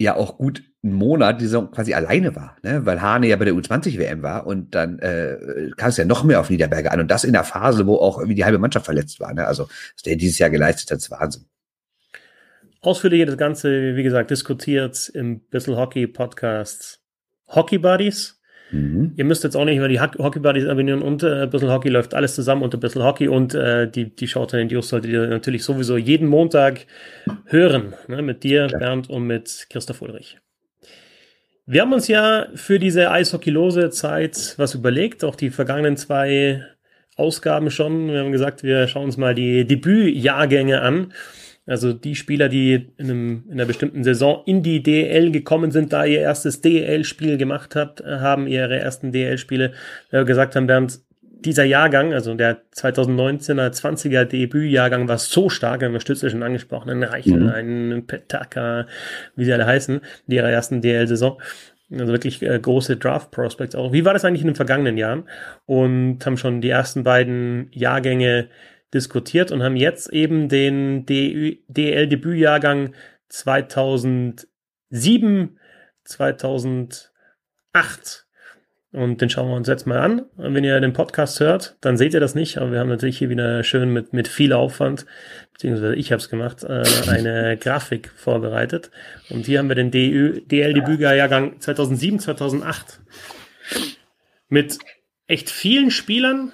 [0.03, 2.85] ja auch gut einen Monat die Saison quasi alleine war, ne?
[2.85, 6.39] weil Hane ja bei der U20-WM war und dann äh, kam es ja noch mehr
[6.39, 9.19] auf Niederberger an und das in der Phase, wo auch irgendwie die halbe Mannschaft verletzt
[9.19, 9.33] war.
[9.33, 9.47] Ne?
[9.47, 11.45] Also was der dieses Jahr geleistet hat, ist Wahnsinn.
[12.81, 16.99] Ausführlich das Ganze, wie gesagt, diskutiert im Bissel Hockey Podcast
[17.47, 18.41] Hockey Buddies.
[18.73, 19.13] Mhm.
[19.15, 22.15] Ihr müsst jetzt auch nicht über die Hockey Buddies abonnieren und äh, Bissel Hockey läuft
[22.15, 25.63] alles zusammen unter Bissel Hockey und äh, die, die Show den News solltet ihr natürlich
[25.63, 26.87] sowieso jeden Montag
[27.45, 27.93] hören.
[28.07, 28.23] Ne?
[28.23, 28.79] Mit dir, Klar.
[28.79, 30.39] Bernd und mit Christoph Ulrich.
[31.67, 36.63] Wir haben uns ja für diese Eishockeylose Zeit was überlegt, auch die vergangenen zwei
[37.15, 38.07] Ausgaben schon.
[38.07, 41.13] Wir haben gesagt, wir schauen uns mal die Debütjahrgänge an.
[41.65, 45.93] Also die Spieler, die in, einem, in einer bestimmten Saison in die DL gekommen sind,
[45.93, 49.71] da ihr erstes DL-Spiel gemacht habt, haben ihre ersten DL-Spiele
[50.11, 50.99] äh, gesagt haben, während
[51.43, 56.89] dieser Jahrgang, also der 2019er 20er Debütjahrgang war so stark, haben wir Stützel schon angesprochen,
[56.89, 57.49] ein Reichel, mhm.
[57.49, 58.87] ein Petaka,
[59.35, 61.41] wie sie alle heißen, die ihrer ersten DL-Saison.
[61.91, 63.91] Also wirklich äh, große Draft-Prospects auch.
[63.91, 65.25] Wie war das eigentlich in den vergangenen Jahren?
[65.65, 68.47] Und haben schon die ersten beiden Jahrgänge
[68.93, 72.93] diskutiert und haben jetzt eben den DL-Debütjahrgang
[73.29, 75.59] 2007,
[76.03, 78.23] 2008
[78.93, 80.19] und den schauen wir uns jetzt mal an.
[80.37, 83.17] Und wenn ihr den Podcast hört, dann seht ihr das nicht, aber wir haben natürlich
[83.17, 85.07] hier wieder schön mit, mit viel Aufwand,
[85.51, 88.91] beziehungsweise ich habe es gemacht, äh, eine Grafik vorbereitet.
[89.31, 92.99] Und hier haben wir den DL-Debütjahrgang 2007, 2008
[94.47, 94.77] mit
[95.25, 96.51] echt vielen Spielern,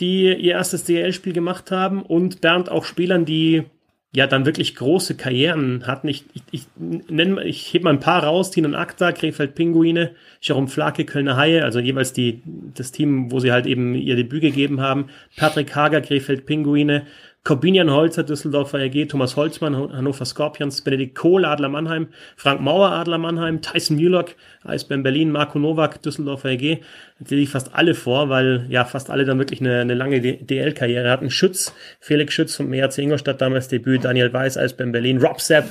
[0.00, 3.64] die ihr erstes DL-Spiel gemacht haben und Bernd auch Spielern, die
[4.12, 6.08] ja dann wirklich große Karrieren hatten.
[6.08, 10.66] Ich, ich, ich nenne, ich hebe mal ein paar raus, Tinan Akta, Krefeld Pinguine, Jerome
[10.66, 12.42] Flake, Kölner Haie, also jeweils die,
[12.74, 15.06] das Team, wo sie halt eben ihr Debüt gegeben haben.
[15.36, 17.06] Patrick Hager, Krefeld Pinguine,
[17.42, 23.16] Corbinian Holzer, Düsseldorfer EG, Thomas Holzmann, Hannover Scorpions, Benedikt Kohl, Adler Mannheim, Frank Mauer, Adler
[23.16, 26.50] Mannheim, Tyson Mühlock, Eisbären Berlin, Marco Nowak, Düsseldorfer.
[26.50, 26.82] Jetzt
[27.30, 31.10] lese ich fast alle vor, weil ja fast alle dann wirklich eine, eine lange DL-Karriere
[31.10, 31.30] hatten.
[31.30, 35.64] Schütz, Felix Schütz vom ERC Ingolstadt damals Debüt, Daniel Weiß, Eisbären Berlin, Rob Sepp,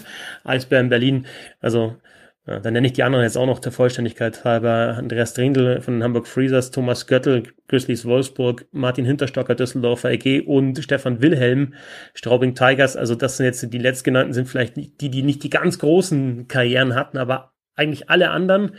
[0.43, 1.27] Eisbären Berlin.
[1.61, 1.95] Also
[2.49, 4.95] ja, dann nenne ich die anderen jetzt auch noch der Vollständigkeit halber.
[4.97, 11.21] Andreas Drindl von Hamburg Freezers, Thomas Göttel, Grizzlies Wolfsburg, Martin Hinterstocker, Düsseldorfer EG und Stefan
[11.21, 11.75] Wilhelm,
[12.15, 12.97] Straubing Tigers.
[12.97, 16.95] Also das sind jetzt die letztgenannten, sind vielleicht die, die nicht die ganz großen Karrieren
[16.95, 18.71] hatten, aber eigentlich alle anderen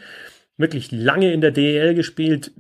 [0.57, 2.53] wirklich lange in der DEL gespielt,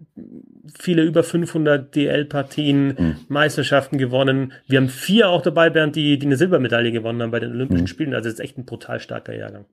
[0.79, 3.16] viele über 500 DL-Partien, mhm.
[3.29, 4.53] Meisterschaften gewonnen.
[4.66, 7.85] Wir haben vier auch dabei, Bernd, die, die eine Silbermedaille gewonnen haben bei den Olympischen
[7.85, 7.88] mhm.
[7.88, 8.14] Spielen.
[8.14, 9.64] Also das ist echt ein brutal starker Jahrgang.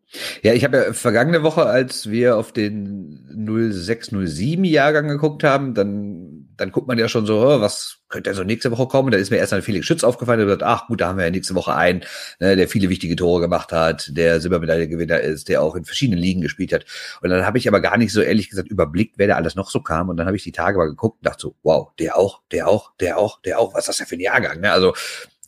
[0.44, 6.72] Ja, ich habe ja vergangene Woche, als wir auf den 0607-Jahrgang geguckt haben, dann, dann
[6.72, 9.12] guckt man ja schon so, oh, was könnte so nächste Woche kommen.
[9.12, 11.26] Da ist mir erst an Felix Schütz aufgefallen, der sagt, ach gut, da haben wir
[11.26, 12.04] ja nächste Woche einen,
[12.40, 16.42] ne, der viele wichtige Tore gemacht hat, der Silbermedaillengewinner ist, der auch in verschiedenen Ligen
[16.42, 16.86] gespielt hat.
[17.22, 19.70] Und dann habe ich aber gar nicht so ehrlich gesagt überblickt, wer da alles noch
[19.70, 20.10] so kam.
[20.10, 22.68] Und dann habe ich die Tage mal geguckt und dachte so, wow, der auch, der
[22.68, 23.74] auch, der auch, der auch.
[23.74, 24.62] Was ist das denn für ein Jahrgang?
[24.62, 24.72] Ne?
[24.72, 24.94] Also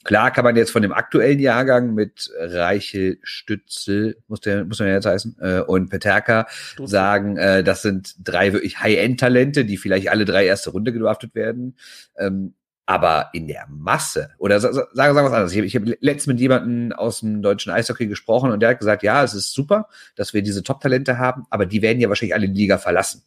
[0.04, 4.88] Klar kann man jetzt von dem aktuellen Jahrgang mit Reichel Stützel, muss der, muss man
[4.88, 6.48] ja jetzt heißen, äh, und Peterka
[6.84, 11.76] sagen, äh, das sind drei wirklich High-End-Talente, die vielleicht alle drei erste Runde gedraftet werden.
[12.18, 12.54] Ähm,
[12.86, 15.54] aber in der Masse, oder sagen, sagen wir was anderes.
[15.54, 19.04] Ich habe hab letztens mit jemandem aus dem deutschen Eishockey gesprochen und der hat gesagt,
[19.04, 22.50] ja, es ist super, dass wir diese Top-Talente haben, aber die werden ja wahrscheinlich alle
[22.50, 23.22] die Liga verlassen.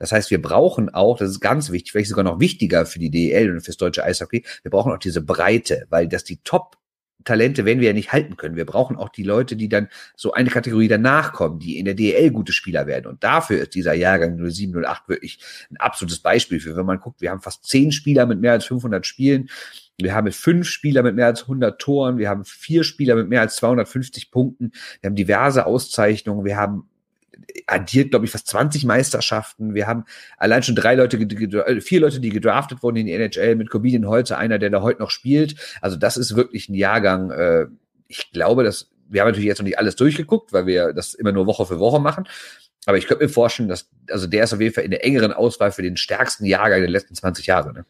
[0.00, 3.10] Das heißt, wir brauchen auch, das ist ganz wichtig, vielleicht sogar noch wichtiger für die
[3.10, 6.80] DEL und fürs deutsche Eishockey, wir brauchen auch diese Breite, weil das die Top
[7.24, 8.56] Talente werden wir ja nicht halten können.
[8.56, 11.94] Wir brauchen auch die Leute, die dann so eine Kategorie danach kommen, die in der
[11.94, 13.06] DEL gute Spieler werden.
[13.06, 15.38] Und dafür ist dieser Jahrgang 07, 08 wirklich
[15.70, 16.76] ein absolutes Beispiel für.
[16.76, 19.50] Wenn man guckt, wir haben fast zehn Spieler mit mehr als 500 Spielen.
[19.98, 22.16] Wir haben fünf Spieler mit mehr als 100 Toren.
[22.16, 24.72] Wir haben vier Spieler mit mehr als 250 Punkten.
[25.00, 26.44] Wir haben diverse Auszeichnungen.
[26.44, 26.88] Wir haben
[27.66, 29.74] addiert, glaube ich, fast 20 Meisterschaften.
[29.74, 30.04] Wir haben
[30.38, 34.06] allein schon drei Leute, äh, vier Leute, die gedraftet wurden in die NHL mit Corbinian
[34.06, 35.54] Holzer, einer, der da heute noch spielt.
[35.80, 37.30] Also das ist wirklich ein Jahrgang.
[37.30, 37.66] Äh,
[38.08, 41.32] ich glaube, dass wir haben natürlich jetzt noch nicht alles durchgeguckt, weil wir das immer
[41.32, 42.28] nur Woche für Woche machen.
[42.86, 45.32] Aber ich könnte mir vorstellen, dass, also der ist auf jeden Fall in der engeren
[45.32, 47.72] Auswahl für den stärksten Jahrgang der letzten 20 Jahre.
[47.72, 47.84] Ne?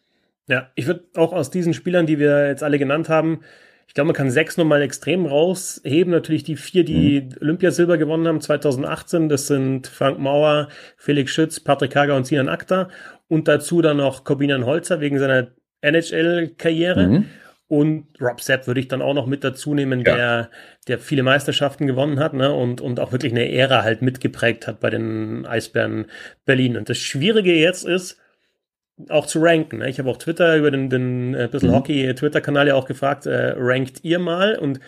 [0.47, 3.41] Ja, ich würde auch aus diesen Spielern, die wir jetzt alle genannt haben,
[3.91, 6.13] ich glaube, man kann sechs nochmal extrem rausheben.
[6.13, 7.29] Natürlich die vier, die mhm.
[7.41, 9.27] Olympiasilber gewonnen haben 2018.
[9.27, 12.87] Das sind Frank Mauer, Felix Schütz, Patrick Hager und Sinan Akta.
[13.27, 15.49] Und dazu dann noch Corbinian Holzer wegen seiner
[15.81, 17.05] NHL-Karriere.
[17.05, 17.25] Mhm.
[17.67, 20.15] Und Rob Sepp würde ich dann auch noch mit dazu nehmen, ja.
[20.15, 20.49] der,
[20.87, 22.53] der viele Meisterschaften gewonnen hat ne?
[22.53, 26.05] und, und auch wirklich eine Ära halt mitgeprägt hat bei den Eisbären
[26.45, 26.77] Berlin.
[26.77, 28.20] Und das Schwierige jetzt ist,
[29.09, 29.79] auch zu ranken.
[29.79, 29.89] Ne?
[29.89, 31.75] Ich habe auch Twitter über den, den äh, bisschen mhm.
[31.75, 34.57] Hockey-Twitter-Kanal ja auch gefragt, äh, rankt ihr mal?
[34.57, 34.79] Und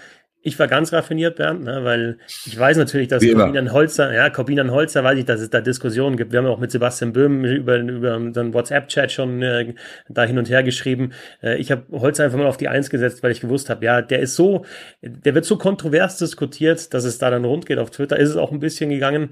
[0.45, 4.71] ich war ganz raffiniert, Bernd, ne, weil ich weiß natürlich, dass Corbinian Holzer, ja, Corbinian
[4.71, 6.33] Holzer weiß ich, dass es da Diskussionen gibt.
[6.33, 9.73] Wir haben auch mit Sebastian Böhm über, über unseren WhatsApp-Chat schon äh,
[10.09, 11.13] da hin und her geschrieben.
[11.41, 14.01] Äh, ich habe Holzer einfach mal auf die Eins gesetzt, weil ich gewusst habe, ja,
[14.01, 14.65] der ist so,
[15.01, 18.19] der wird so kontrovers diskutiert, dass es da dann rund geht auf Twitter.
[18.19, 19.29] Ist es auch ein bisschen gegangen.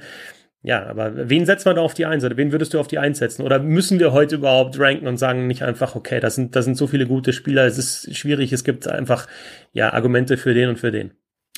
[0.63, 2.99] Ja, aber wen setzt man da auf die Eins oder wen würdest du auf die
[2.99, 3.41] Eins setzen?
[3.41, 6.77] Oder müssen wir heute überhaupt ranken und sagen nicht einfach, okay, das sind, das sind
[6.77, 9.27] so viele gute Spieler, es ist schwierig, es gibt einfach,
[9.73, 11.13] ja, Argumente für den und für den.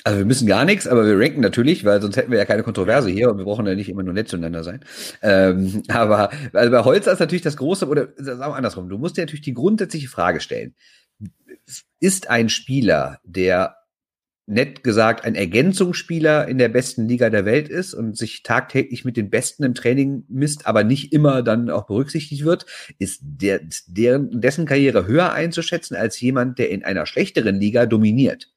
[0.05, 2.63] Also wir müssen gar nichts, aber wir ranken natürlich, weil sonst hätten wir ja keine
[2.63, 4.83] Kontroverse hier und wir brauchen ja nicht immer nur nett zueinander sein.
[5.21, 9.17] Ähm, aber also bei Holzer ist natürlich das große, oder sagen wir andersrum, du musst
[9.17, 10.75] dir natürlich die grundsätzliche Frage stellen.
[11.99, 13.75] Ist ein Spieler, der
[14.45, 19.15] nett gesagt ein Ergänzungsspieler in der besten Liga der Welt ist und sich tagtäglich mit
[19.15, 22.65] den Besten im Training misst, aber nicht immer dann auch berücksichtigt wird,
[22.99, 28.51] ist der, deren, dessen Karriere höher einzuschätzen als jemand, der in einer schlechteren Liga dominiert.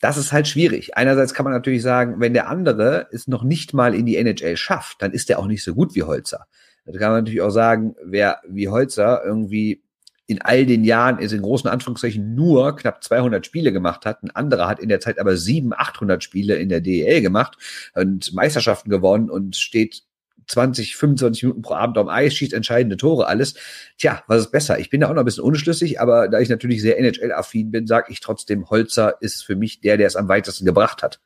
[0.00, 0.96] Das ist halt schwierig.
[0.96, 4.56] Einerseits kann man natürlich sagen, wenn der andere es noch nicht mal in die NHL
[4.56, 6.46] schafft, dann ist er auch nicht so gut wie Holzer.
[6.84, 9.82] Da kann man natürlich auch sagen, wer wie Holzer irgendwie
[10.26, 14.22] in all den Jahren ist in großen Anführungszeichen nur knapp 200 Spiele gemacht hat.
[14.22, 17.56] Ein anderer hat in der Zeit aber 700, 800 Spiele in der DEL gemacht
[17.94, 20.02] und Meisterschaften gewonnen und steht
[20.48, 23.54] 20, 25 Minuten pro Abend am Eis, schießt entscheidende Tore, alles.
[23.98, 24.78] Tja, was ist besser?
[24.78, 27.86] Ich bin da auch noch ein bisschen unschlüssig, aber da ich natürlich sehr NHL-affin bin,
[27.86, 31.20] sage ich trotzdem, Holzer ist für mich der, der es am weitesten gebracht hat.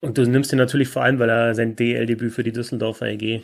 [0.00, 3.42] Und du nimmst ihn natürlich vor allem, weil er sein DL-Debüt für die Düsseldorfer EG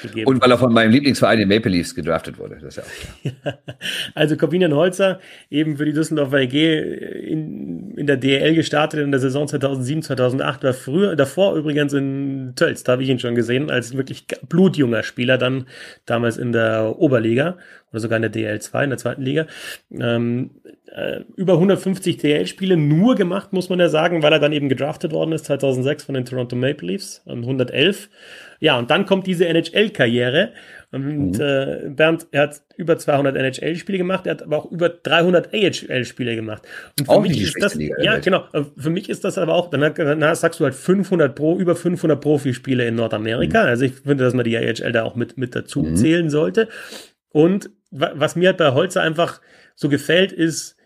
[0.00, 0.26] gegeben.
[0.26, 2.58] Und weil er von meinem Lieblingsverein den Maple Leafs gedraftet wurde.
[2.60, 3.58] Das ist ja auch klar.
[4.14, 6.80] also Corbinian Holzer, eben für die Düsseldorfer EG
[7.28, 12.52] in, in der DL gestartet in der Saison 2007, 2008, war früher, davor übrigens in
[12.56, 15.66] Tölz, da habe ich ihn schon gesehen, als wirklich blutjunger Spieler, dann
[16.06, 17.56] damals in der Oberliga
[17.90, 19.46] oder sogar in der DL2, in der zweiten Liga.
[19.90, 20.50] Ähm,
[20.94, 25.12] äh, über 150 DL-Spiele nur gemacht, muss man ja sagen, weil er dann eben gedraftet
[25.12, 28.08] worden ist, 2006 von den Toronto Maple Leafs, 111
[28.60, 30.50] ja, und dann kommt diese NHL-Karriere.
[30.90, 31.40] Und mhm.
[31.40, 36.34] äh, Bernd, er hat über 200 NHL-Spiele gemacht, er hat aber auch über 300 AHL-Spiele
[36.34, 36.62] gemacht.
[36.98, 38.44] Und für auch mich ist das, Liga, ja, genau.
[38.76, 42.20] Für mich ist das aber auch, dann, dann sagst du halt 500 Pro, über 500
[42.20, 43.62] Profispiele in Nordamerika.
[43.62, 43.68] Mhm.
[43.68, 45.96] Also ich finde, dass man die AHL da auch mit, mit dazu mhm.
[45.96, 46.68] zählen sollte.
[47.30, 49.40] Und was mir halt bei Holzer einfach
[49.74, 50.77] so gefällt, ist,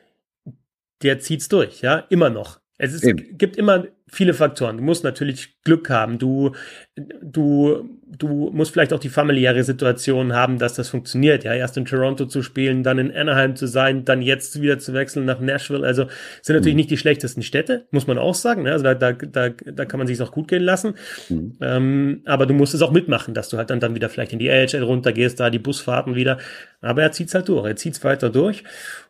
[1.03, 2.63] der zieht's durch, ja, immer noch.
[2.79, 4.79] Es ist, gibt immer viele Faktoren.
[4.79, 6.19] Du musst natürlich Glück haben.
[6.19, 6.51] Du,
[6.97, 11.45] du, du musst vielleicht auch die familiäre Situation haben, dass das funktioniert.
[11.45, 14.95] Ja, erst in Toronto zu spielen, dann in Anaheim zu sein, dann jetzt wieder zu
[14.95, 15.87] wechseln nach Nashville.
[15.87, 16.07] Also
[16.43, 16.79] sind natürlich mhm.
[16.79, 18.65] nicht die schlechtesten Städte, muss man auch sagen.
[18.65, 18.73] Ne?
[18.73, 20.95] Also da, da, da, da kann man sich auch gut gehen lassen.
[21.29, 21.57] Mhm.
[21.61, 24.41] Ähm, aber du musst es auch mitmachen, dass du halt dann, dann wieder vielleicht in
[24.41, 26.39] die AHL runtergehst, da die Busfahrten wieder.
[26.81, 27.65] Aber er zieht's halt durch.
[27.65, 28.65] Er zieht's weiter durch.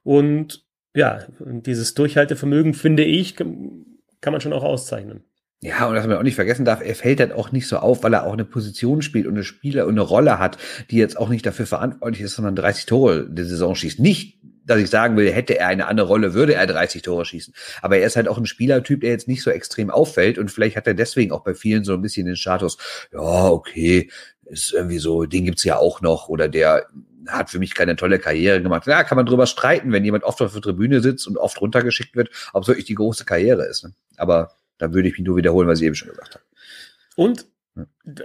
[0.05, 0.63] Und
[0.95, 3.85] ja, dieses Durchhaltevermögen, finde ich, kann
[4.25, 5.25] man schon auch auszeichnen.
[5.65, 8.03] Ja, und was man auch nicht vergessen darf, er fällt dann auch nicht so auf,
[8.03, 10.59] weil er auch eine Position spielt und eine Spieler und eine Rolle hat,
[10.91, 14.01] die jetzt auch nicht dafür verantwortlich ist, sondern 30 Tore der Saison schießt.
[14.01, 17.55] Nicht, dass ich sagen will, hätte er eine andere Rolle, würde er 30 Tore schießen.
[17.81, 20.75] Aber er ist halt auch ein Spielertyp, der jetzt nicht so extrem auffällt und vielleicht
[20.77, 22.77] hat er deswegen auch bei vielen so ein bisschen den Status,
[23.13, 24.11] ja, okay,
[24.47, 26.89] ist irgendwie so, den gibt's ja auch noch oder der
[27.29, 28.87] hat für mich keine tolle Karriere gemacht.
[28.87, 32.17] Ja, kann man drüber streiten, wenn jemand oft auf der Tribüne sitzt und oft runtergeschickt
[32.17, 33.85] wird, ob es wirklich die große Karriere ist.
[33.85, 33.93] Ne?
[34.17, 36.45] Aber da würde ich mich nur wiederholen, was ich eben schon gesagt habe.
[37.17, 37.47] Und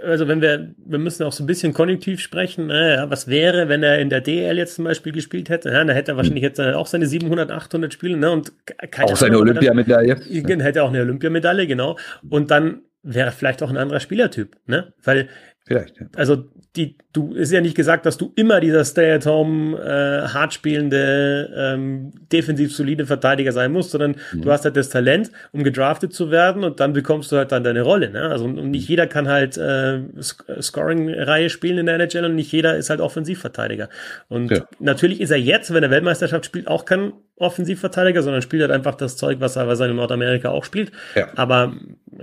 [0.02, 3.82] also wenn wir, wir müssen auch so ein bisschen konjunktiv sprechen, äh, was wäre, wenn
[3.82, 5.70] er in der DL jetzt zum Beispiel gespielt hätte?
[5.70, 8.30] Ja, dann hätte er wahrscheinlich jetzt auch seine 700, 800 Spiele, ne?
[8.30, 8.52] Und
[8.90, 10.16] keine auch seine Olympiamedaille.
[10.16, 11.96] Hätte auch eine Olympiamedaille, genau.
[12.28, 14.92] Und dann wäre vielleicht auch ein anderer Spielertyp, ne?
[15.02, 15.28] Weil
[15.68, 16.06] Vielleicht, ja.
[16.16, 16.44] Also
[16.76, 22.10] die, du ist ja nicht gesagt, dass du immer dieser Stay-at-home, äh, hart spielende, ähm,
[22.32, 24.42] defensiv solide Verteidiger sein musst, sondern mhm.
[24.42, 27.64] du hast halt das Talent, um gedraftet zu werden und dann bekommst du halt dann
[27.64, 28.08] deine Rolle.
[28.08, 28.22] Ne?
[28.22, 32.76] Also und nicht jeder kann halt äh, Scoring-Reihe spielen in der NHL und nicht jeder
[32.76, 33.90] ist halt Offensivverteidiger.
[34.28, 34.64] Und ja.
[34.78, 38.94] natürlich ist er jetzt, wenn er Weltmeisterschaft spielt, auch kein Offensivverteidiger, sondern spielt halt einfach
[38.94, 40.92] das Zeug, was er, was er in Nordamerika auch spielt.
[41.14, 41.28] Ja.
[41.36, 41.72] Aber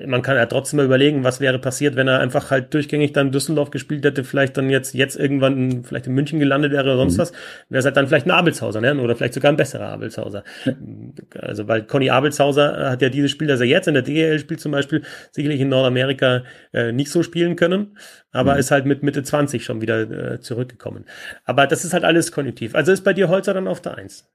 [0.05, 3.31] man kann ja trotzdem mal überlegen, was wäre passiert, wenn er einfach halt durchgängig dann
[3.31, 6.97] Düsseldorf gespielt hätte, vielleicht dann jetzt, jetzt irgendwann in, vielleicht in München gelandet wäre oder
[6.97, 7.21] sonst mhm.
[7.21, 7.31] was,
[7.69, 8.95] wäre es halt dann vielleicht ein Abelshauser, ne?
[8.99, 10.43] oder vielleicht sogar ein besserer Abelshauser.
[10.65, 10.73] Ja.
[11.39, 14.59] Also, weil Conny Abelshauser hat ja dieses Spiel, das er jetzt in der DEL spielt
[14.59, 17.97] zum Beispiel, sicherlich in Nordamerika äh, nicht so spielen können,
[18.31, 18.59] aber mhm.
[18.59, 21.05] ist halt mit Mitte 20 schon wieder äh, zurückgekommen.
[21.45, 22.75] Aber das ist halt alles konjunktiv.
[22.75, 24.29] Also ist bei dir Holzer dann auf der Eins.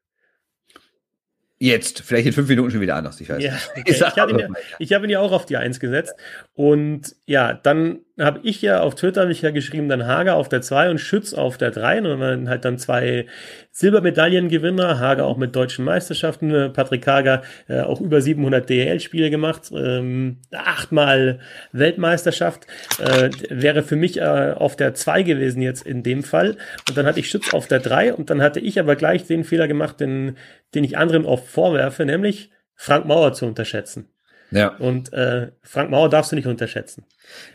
[1.62, 3.42] Jetzt, vielleicht in fünf Minuten schon wieder anders, ich weiß.
[3.42, 3.84] Ja, okay.
[3.86, 4.38] ich habe ihn,
[4.78, 6.14] ja, hab ihn ja auch auf die Eins gesetzt.
[6.54, 10.48] Und ja, dann habe ich ja auf Twitter habe ich ja geschrieben, dann Hager auf
[10.48, 13.26] der 2 und Schütz auf der 3 und dann halt dann zwei
[13.72, 19.70] Silbermedaillengewinner, Hager auch mit deutschen Meisterschaften, äh, Patrick Hager äh, auch über 700 DEL-Spiele gemacht,
[19.74, 21.40] ähm, achtmal
[21.72, 22.66] Weltmeisterschaft,
[22.98, 26.56] äh, wäre für mich äh, auf der 2 gewesen jetzt in dem Fall.
[26.88, 29.44] Und dann hatte ich Schütz auf der 3 und dann hatte ich aber gleich den
[29.44, 30.36] Fehler gemacht, den,
[30.74, 34.08] den ich anderen oft vorwerfe, nämlich Frank Mauer zu unterschätzen.
[34.50, 34.76] Ja.
[34.76, 37.04] Und äh, Frank Mauer darfst du nicht unterschätzen.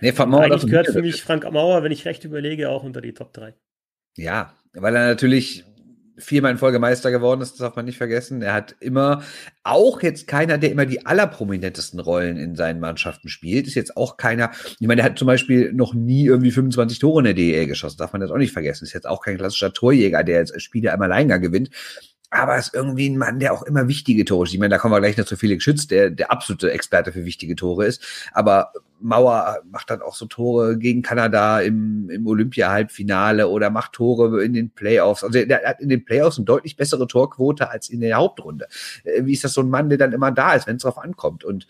[0.02, 3.02] Nee, Frank Mauer Eigentlich gehört für mich Frank Mauer, wenn ich recht überlege, auch unter
[3.02, 3.54] die Top 3.
[4.18, 5.66] Ja, weil er natürlich
[6.18, 8.42] viermal in Folge Meister geworden ist, das darf man nicht vergessen.
[8.42, 9.24] Er hat immer,
[9.64, 14.18] auch jetzt keiner, der immer die allerprominentesten Rollen in seinen Mannschaften spielt, ist jetzt auch
[14.18, 17.68] keiner, ich meine, er hat zum Beispiel noch nie irgendwie 25 Tore in der DEL
[17.68, 18.86] geschossen, darf man das auch nicht vergessen.
[18.86, 21.70] Ist jetzt auch kein klassischer Torjäger, der jetzt Spiele einmal Alleingang gewinnt
[22.36, 25.00] aber ist irgendwie ein Mann, der auch immer wichtige Tore Ich meine, da kommen wir
[25.00, 28.04] gleich noch zu Felix Schütz, der der absolute Experte für wichtige Tore ist.
[28.34, 34.44] Aber Mauer macht dann auch so Tore gegen Kanada im, im Olympia-Halbfinale oder macht Tore
[34.44, 35.24] in den Playoffs.
[35.24, 38.68] Also er hat in den Playoffs eine deutlich bessere Torquote als in der Hauptrunde.
[39.04, 40.98] Äh, wie ist das so ein Mann, der dann immer da ist, wenn es drauf
[40.98, 41.44] ankommt?
[41.44, 41.68] Und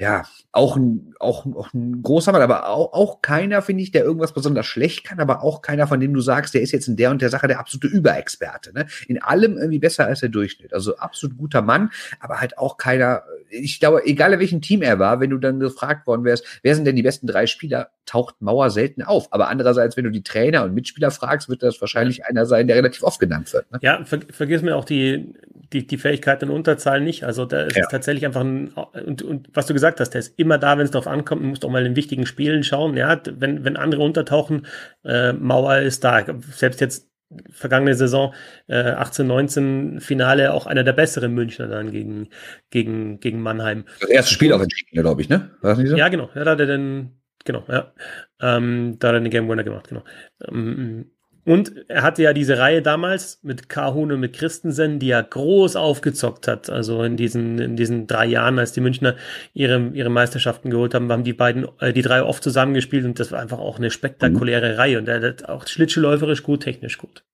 [0.00, 4.04] ja, auch ein, auch, auch ein großer Mann, aber auch, auch keiner, finde ich, der
[4.04, 6.96] irgendwas besonders schlecht kann, aber auch keiner, von dem du sagst, der ist jetzt in
[6.96, 8.72] der und der Sache der absolute Überexperte.
[8.72, 8.86] Ne?
[9.08, 10.72] In allem irgendwie besser als der Durchschnitt.
[10.72, 15.00] Also absolut guter Mann, aber halt auch keiner, ich glaube, egal in welchem Team er
[15.00, 18.40] war, wenn du dann gefragt worden wärst, wer sind denn die besten drei Spieler, taucht
[18.40, 19.32] Mauer selten auf.
[19.32, 22.76] Aber andererseits, wenn du die Trainer und Mitspieler fragst, wird das wahrscheinlich einer sein, der
[22.76, 23.70] relativ oft genannt wird.
[23.72, 23.78] Ne?
[23.82, 25.34] Ja, ver vergiss mir auch die,
[25.72, 27.24] die, die Fähigkeit in Unterzahlen nicht.
[27.24, 27.82] Also da ist ja.
[27.82, 28.68] es tatsächlich einfach ein,
[29.06, 31.46] und, und was du gesagt hast, der ist immer da, wenn es darauf ankommt, du
[31.46, 32.96] musst auch mal in wichtigen Spielen schauen.
[32.96, 34.66] Ja, wenn, wenn andere untertauchen,
[35.04, 36.24] äh, Mauer ist da.
[36.52, 37.08] Selbst jetzt
[37.50, 38.34] vergangene Saison
[38.68, 42.28] äh, 18, 19 Finale auch einer der besseren Münchner dann gegen,
[42.70, 43.84] gegen, gegen Mannheim.
[44.00, 45.50] Das erste Spiel auch entschieden, glaube ich, ne?
[45.60, 45.96] War das nicht so?
[45.96, 46.30] Ja, genau.
[46.34, 47.92] Ja, da hat er den, genau, ja.
[48.40, 50.04] Ähm, da hat er den Game Winner gemacht, genau.
[50.48, 51.10] Ähm,
[51.48, 55.76] und er hatte ja diese Reihe damals mit Kahun und mit Christensen, die er groß
[55.76, 56.68] aufgezockt hat.
[56.68, 59.16] Also in diesen, in diesen drei Jahren, als die Münchner
[59.54, 63.32] ihre, ihre Meisterschaften geholt haben, haben die beiden, äh, die drei oft zusammengespielt und das
[63.32, 64.78] war einfach auch eine spektakuläre mhm.
[64.78, 64.98] Reihe.
[64.98, 67.24] Und er hat auch schlittschuhläuferisch gut, technisch gut.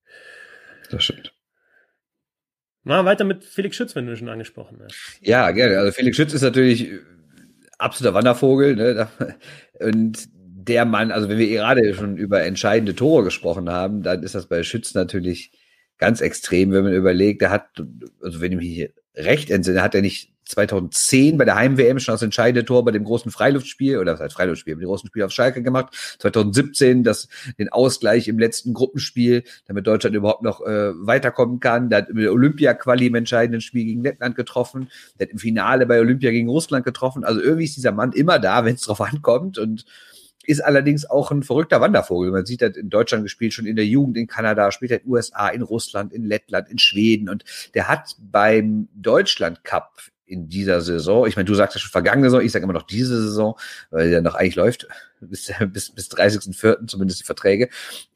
[0.93, 1.35] Das stimmt.
[2.85, 4.97] Mal weiter mit Felix Schütz, wenn du schon angesprochen hast.
[5.23, 5.77] Ja, gerne.
[5.77, 6.89] Also Felix Schütz ist natürlich
[7.79, 8.77] absoluter Wandervogel.
[8.77, 9.09] Ne?
[9.81, 10.29] Und
[10.69, 14.47] der Mann, also wenn wir gerade schon über entscheidende Tore gesprochen haben, dann ist das
[14.47, 15.53] bei Schütz natürlich
[15.99, 17.69] ganz extrem, wenn man überlegt, er hat,
[18.23, 22.23] also wenn ich mich recht entsinne, hat er nicht 2010 bei der Heim-WM schon das
[22.23, 25.63] entscheidende Tor bei dem großen Freiluftspiel, oder das heißt Freiluftspiel, dem großen Spiel auf Schalke
[25.63, 25.95] gemacht.
[26.19, 31.89] 2017 das, den Ausgleich im letzten Gruppenspiel, damit Deutschland überhaupt noch äh, weiterkommen kann.
[31.89, 34.91] Der hat im Olympia-Quali im entscheidenden Spiel gegen Lettland getroffen.
[35.19, 37.25] Der hat im Finale bei Olympia gegen Russland getroffen.
[37.25, 39.87] Also irgendwie ist dieser Mann immer da, wenn es drauf ankommt und
[40.47, 42.31] ist allerdings auch ein verrückter Wandervogel.
[42.31, 45.05] Man sieht, hat in Deutschland gespielt, schon in der Jugend, in Kanada, spielt er in
[45.05, 50.49] den USA, in Russland, in Lettland, in Schweden und der hat beim Deutschland Cup in
[50.49, 53.21] dieser Saison, ich meine, du sagst ja schon vergangene Saison, ich sage immer noch diese
[53.21, 53.59] Saison,
[53.91, 54.89] weil der noch eigentlich läuft,
[55.21, 56.87] bis, bis, bis 30.04.
[56.87, 57.69] zumindest die Verträge.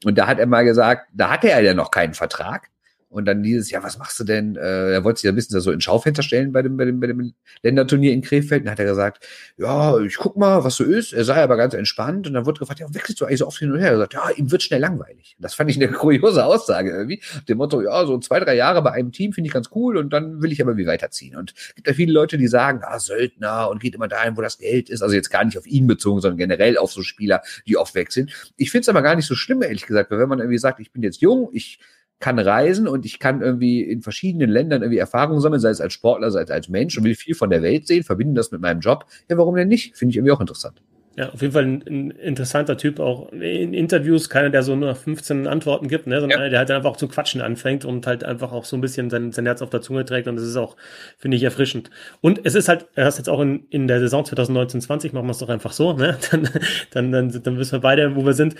[0.03, 2.69] Und da hat er mal gesagt, da hatte er ja noch keinen Vertrag.
[3.09, 4.55] Und dann dieses, ja, was machst du denn?
[4.55, 6.99] Äh, er wollte sich ja ein bisschen so in Schaufenster stellen bei dem, bei dem,
[6.99, 8.61] bei dem Länderturnier in Krefeld.
[8.61, 9.25] Und dann hat er gesagt,
[9.57, 11.13] ja, ich guck mal, was so ist.
[11.13, 12.27] Er sei aber ganz entspannt.
[12.27, 13.91] Und dann wurde gefragt, ja, wechselst du eigentlich so oft hin und her?
[13.91, 15.35] Er sagt, ja, ihm wird schnell langweilig.
[15.39, 17.19] Das fand ich eine kuriose Aussage irgendwie.
[17.47, 20.13] Dem Motto, ja, so zwei, drei Jahre bei einem Team finde ich ganz cool und
[20.13, 21.35] dann will ich aber wie weiterziehen.
[21.35, 24.41] Und es gibt ja viele Leute, die sagen, ah, Söldner und geht immer dahin, wo
[24.41, 25.01] das Geld ist.
[25.01, 28.29] Also jetzt gar nicht auf ihn bezogen, sondern generell auf so Spieler, die oft wechseln.
[28.55, 30.79] Ich finde es aber gar nicht so schlimm, ehrlich gesagt, weil wenn man irgendwie sagt,
[30.79, 31.79] ich bin jetzt jung, ich
[32.19, 35.93] kann reisen und ich kann irgendwie in verschiedenen Ländern irgendwie Erfahrungen sammeln, sei es als
[35.93, 38.61] Sportler, sei es als Mensch und will viel von der Welt sehen, verbinden das mit
[38.61, 39.05] meinem Job.
[39.29, 39.95] Ja, warum denn nicht?
[39.95, 40.81] Finde ich irgendwie auch interessant.
[41.19, 44.95] Ja, auf jeden Fall ein, ein, interessanter Typ, auch in Interviews, keiner, der so nur
[44.95, 46.43] 15 Antworten gibt, ne, sondern ja.
[46.45, 49.09] einer, der halt einfach auch zu quatschen anfängt und halt einfach auch so ein bisschen
[49.09, 50.77] sein, sein Herz auf der Zunge trägt und das ist auch,
[51.17, 51.89] finde ich, erfrischend.
[52.21, 55.31] Und es ist halt, er hast jetzt auch in, in der Saison 2019-20, machen wir
[55.31, 56.49] es doch einfach so, ne, dann,
[56.91, 58.55] dann, dann, dann wissen wir beide, wo wir sind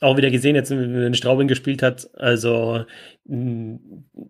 [0.00, 2.08] auch wieder gesehen, jetzt wenn Straubing gespielt hat.
[2.16, 2.84] Also
[3.26, 3.74] mm,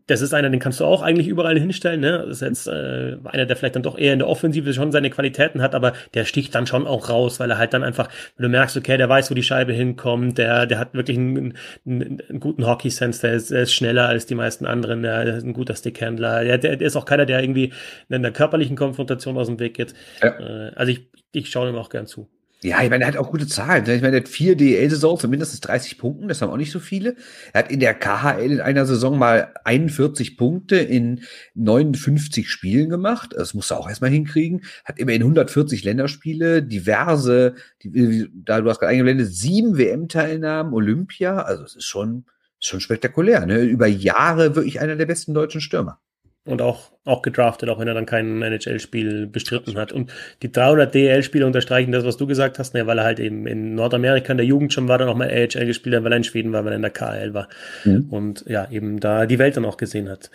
[0.08, 2.00] das ist einer, den kannst du auch eigentlich überall hinstellen.
[2.00, 2.24] Ne?
[2.26, 5.10] Das ist jetzt äh, einer, der vielleicht dann doch eher in der Offensive schon seine
[5.10, 8.44] Qualitäten hat, aber der sticht dann schon auch raus, weil er halt dann einfach, wenn
[8.44, 11.54] du merkst, okay, der weiß, wo die Scheibe hinkommt, der, der hat wirklich einen,
[11.86, 15.52] einen, einen guten Hockey-Sense, der, der ist, schneller als die meisten anderen, der, ist ein
[15.52, 17.72] guter Stickhändler, der, der, ist auch keiner, der irgendwie
[18.08, 19.94] in der körperlichen Konfrontation aus dem Weg geht.
[20.20, 20.38] Ja.
[20.38, 22.28] Äh, also ich, ich schaue ihm auch gern zu.
[22.62, 23.88] Ja, ich meine, er hat auch gute Zahlen.
[23.88, 26.78] Ich meine, er hat vier DEL-Saisons von mindestens 30 Punkten, das haben auch nicht so
[26.78, 27.16] viele.
[27.54, 31.22] Er hat in der KHL in einer Saison mal 41 Punkte in
[31.54, 33.32] 59 Spielen gemacht.
[33.34, 34.62] Das muss er auch erstmal hinkriegen.
[34.84, 41.40] Hat immerhin 140 Länderspiele, diverse, die, da du hast gerade eingeblendet, sieben WM-Teilnahmen, Olympia.
[41.40, 42.26] Also es ist schon,
[42.58, 43.46] schon spektakulär.
[43.46, 43.62] Ne?
[43.62, 45.98] Über Jahre wirklich einer der besten deutschen Stürmer
[46.46, 49.92] und auch, auch gedraftet, auch wenn er dann kein NHL-Spiel bestritten hat.
[49.92, 50.10] Und
[50.42, 53.74] die 300 DL-Spiele unterstreichen das, was du gesagt hast, ne, weil er halt eben in
[53.74, 56.24] Nordamerika in der Jugend schon war, dann auch mal AHL gespielt hat, weil er in
[56.24, 57.48] Schweden war, weil er in der KL war.
[57.84, 58.06] Mhm.
[58.10, 60.30] Und ja, eben da die Welt dann auch gesehen hat.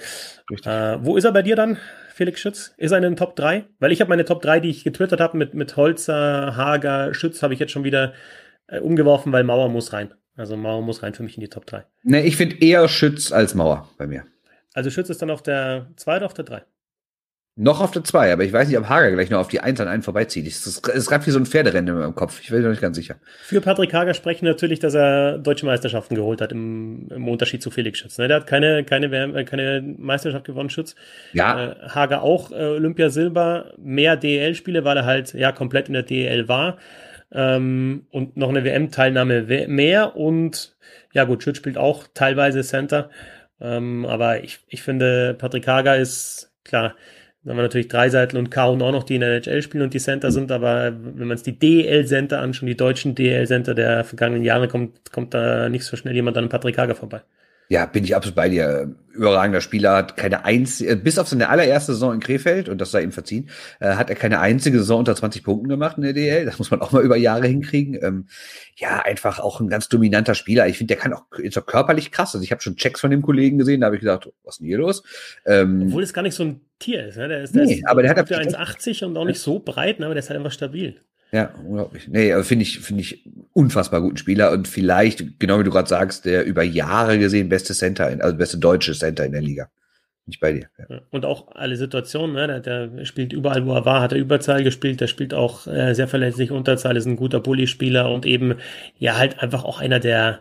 [0.66, 1.78] Äh, wo ist er bei dir dann,
[2.14, 2.74] Felix Schütz?
[2.78, 3.66] Ist er in den Top 3?
[3.80, 7.42] Weil ich habe meine Top 3, die ich getwittert habe mit, mit Holzer, Hager, Schütz,
[7.42, 8.14] habe ich jetzt schon wieder
[8.68, 10.14] äh, umgeworfen, weil Mauer muss rein.
[10.38, 11.84] Also Mauer muss rein für mich in die Top 3.
[12.04, 14.26] Ne, ich finde eher Schütz als Mauer bei mir.
[14.76, 16.62] Also Schütz ist dann auf der 2 oder auf der 3?
[17.58, 19.80] Noch auf der 2, aber ich weiß nicht, ob Hager gleich noch auf die 1
[19.80, 20.46] an einen vorbeizieht.
[20.46, 22.42] Es ist, ist gerade wie so ein Pferderennen in meinem Kopf.
[22.42, 23.16] Ich bin noch nicht ganz sicher.
[23.42, 27.72] Für Patrick Hager sprechen natürlich, dass er deutsche Meisterschaften geholt hat, im, im Unterschied zu
[27.72, 28.18] Felix Schütz.
[28.18, 28.28] Ne?
[28.28, 30.96] Der hat keine, keine, äh, keine Meisterschaft gewonnen, Schütz.
[31.32, 31.72] Ja.
[31.72, 36.04] Äh, Hager auch äh, Olympia Silber, mehr DEL-Spiele, weil er halt ja komplett in der
[36.04, 36.78] DEL war.
[37.32, 40.76] Ähm, und noch eine WM-Teilnahme mehr und
[41.14, 43.10] ja gut, Schütz spielt auch teilweise Center.
[43.60, 46.96] Ähm, aber ich, ich finde, Patrick Hager ist, klar,
[47.44, 49.94] dann haben wir natürlich Dreiseitel und Kaun auch noch, die in der NHL spielen und
[49.94, 54.44] die Center sind, aber wenn man es die DL-Center anschaut, die deutschen DL-Center der vergangenen
[54.44, 57.22] Jahre, kommt, kommt da nicht so schnell jemand an Patrick Hager vorbei.
[57.70, 58.96] Ja, bin ich absolut bei dir.
[59.14, 62.92] Überragender Spieler, hat keine einzige, äh, bis auf seine allererste Saison in Krefeld, und das
[62.92, 63.50] sei ihm verziehen,
[63.80, 66.46] äh, hat er keine einzige Saison unter 20 Punkten gemacht in der DL.
[66.46, 67.98] Das muss man auch mal über Jahre hinkriegen.
[68.04, 68.28] Ähm,
[68.76, 70.68] ja, einfach auch ein ganz dominanter Spieler.
[70.68, 72.36] Ich finde, der kann auch, ist auch körperlich krass.
[72.36, 74.60] Also ich habe schon Checks von dem Kollegen gesehen, da habe ich gedacht, was ist
[74.60, 75.04] denn hier los?
[75.46, 77.30] Ähm, Obwohl es gar nicht so ein Tier ist, ne?
[77.30, 80.08] Der ist, der nee, ist aber der hat 1,80 und auch nicht so breit, ne?
[80.08, 81.00] aber der ist halt einfach stabil.
[81.36, 82.08] Ja, unglaublich.
[82.08, 85.90] Nee, also finde ich, finde ich unfassbar guten Spieler und vielleicht, genau wie du gerade
[85.90, 89.68] sagst, der über Jahre gesehen beste Center, in, also beste deutsche Center in der Liga.
[90.28, 90.70] Nicht bei dir.
[90.78, 91.02] Ja.
[91.12, 92.62] Und auch alle Situationen, ne?
[92.62, 95.94] der, der, spielt überall, wo er war, hat er Überzahl gespielt, der spielt auch äh,
[95.94, 98.56] sehr verletzlich Unterzahl, ist ein guter Bully-Spieler und eben
[98.98, 100.40] ja halt einfach auch einer der,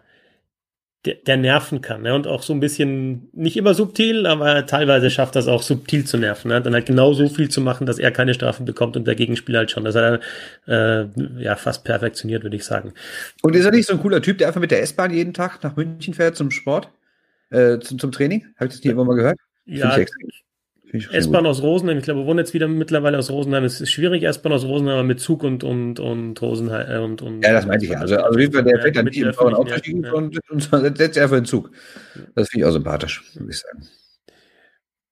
[1.05, 2.03] der, der nerven kann.
[2.03, 2.15] Ne?
[2.15, 6.17] Und auch so ein bisschen, nicht immer subtil, aber teilweise schafft das auch subtil zu
[6.17, 6.49] nerven.
[6.49, 6.63] Ne?
[6.63, 9.61] Dann halt genau so viel zu machen, dass er keine Strafen bekommt und der Gegenspieler
[9.61, 9.85] halt schon.
[9.85, 10.21] Das hat
[10.67, 11.07] er äh,
[11.39, 12.93] ja fast perfektioniert, würde ich sagen.
[13.43, 15.63] Und ist er nicht so ein cooler Typ, der einfach mit der S-Bahn jeden Tag
[15.63, 16.89] nach München fährt zum Sport?
[17.51, 18.47] Äh, zum, zum Training?
[18.57, 19.39] Habe ich das nicht immer mal gehört?
[19.67, 19.97] Ja,
[20.95, 23.65] S-Bahn aus Rosenheim, ich glaube, wir wohnen jetzt wieder mittlerweile aus Rosenheim.
[23.65, 27.23] Es ist schwierig, S-Bahn aus Rosenheim, aber mit Zug und, und, und Rosenheim äh, und,
[27.23, 27.45] und.
[27.45, 27.99] Ja, das meinte ich ja.
[27.99, 29.33] Also, also der ja, fährt dann nicht im
[30.05, 30.13] ja.
[30.13, 31.71] und, und setzt einfach in Zug.
[32.35, 33.87] Das finde ich auch sympathisch, würde ich sagen.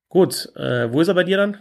[0.08, 1.56] Gut, äh, wo ist er bei dir dann?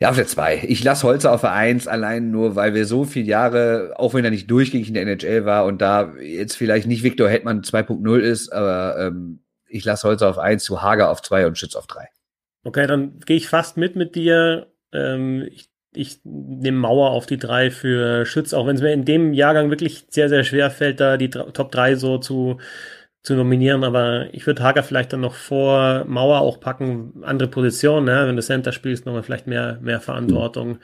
[0.00, 0.62] Ja, auf der 2.
[0.68, 4.24] Ich lasse Holzer auf der 1, allein nur, weil wir so viele Jahre, auch wenn
[4.24, 8.18] er nicht durchgängig in der NHL war und da jetzt vielleicht nicht Victor Hetman 2.0
[8.18, 11.88] ist, aber ähm, ich lasse Holzer auf 1, zu Hager auf 2 und Schütz auf
[11.88, 12.08] 3.
[12.64, 14.66] Okay, dann gehe ich fast mit mit dir.
[14.92, 19.04] Ähm, ich, ich nehme Mauer auf die drei für Schütz, auch wenn es mir in
[19.04, 22.58] dem Jahrgang wirklich sehr, sehr schwer fällt, da die Top 3 so zu,
[23.22, 23.84] zu nominieren.
[23.84, 28.26] Aber ich würde Hager vielleicht dann noch vor Mauer auch packen, andere Positionen, ne?
[28.26, 30.78] wenn du Center spielst, nochmal vielleicht mehr, mehr Verantwortung.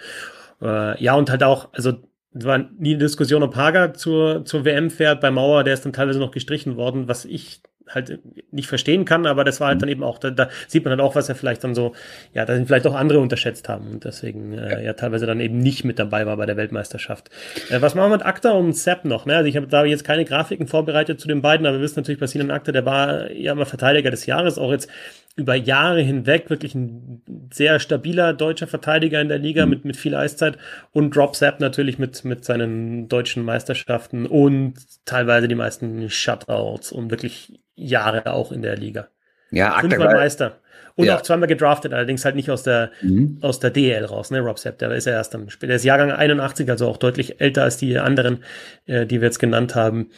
[0.61, 0.67] Mhm.
[0.67, 1.93] Äh, ja, und halt auch, also
[2.37, 5.21] es war nie eine Diskussion, ob Hager zur, zur WM fährt.
[5.21, 8.19] Bei Mauer, der ist dann teilweise noch gestrichen worden, was ich halt
[8.51, 11.01] nicht verstehen kann, aber das war halt dann eben auch, da, da sieht man dann
[11.01, 11.93] auch, was er vielleicht dann so,
[12.33, 14.81] ja, da sind vielleicht auch andere unterschätzt haben und deswegen äh, ja.
[14.81, 17.31] ja teilweise dann eben nicht mit dabei war bei der Weltmeisterschaft.
[17.71, 19.27] Äh, was machen wir mit Akta und Sepp noch?
[19.27, 19.37] Ne?
[19.37, 22.21] Also ich habe da jetzt keine Grafiken vorbereitet zu den beiden, aber wir wissen natürlich
[22.21, 24.89] bei Sinan Akta, der war ja mal Verteidiger des Jahres, auch jetzt
[25.37, 27.23] über Jahre hinweg wirklich ein
[27.53, 29.71] sehr stabiler deutscher Verteidiger in der Liga mhm.
[29.71, 30.59] mit, mit viel Eiszeit
[30.93, 34.75] und Drop Sepp natürlich mit, mit seinen deutschen Meisterschaften und
[35.05, 39.09] teilweise die meisten Shutouts und wirklich Jahre auch in der Liga.
[39.51, 40.61] Ja, Fünfmal Meister.
[40.97, 41.17] Und ja.
[41.17, 43.39] auch zweimal gedraftet, allerdings halt nicht aus der, mhm.
[43.41, 45.69] aus der DL raus, ne, Rob Sepp, der ist ja erst dann später.
[45.69, 48.45] Der ist Jahrgang 81, also auch deutlich älter als die anderen,
[48.87, 50.11] äh, die wir jetzt genannt haben.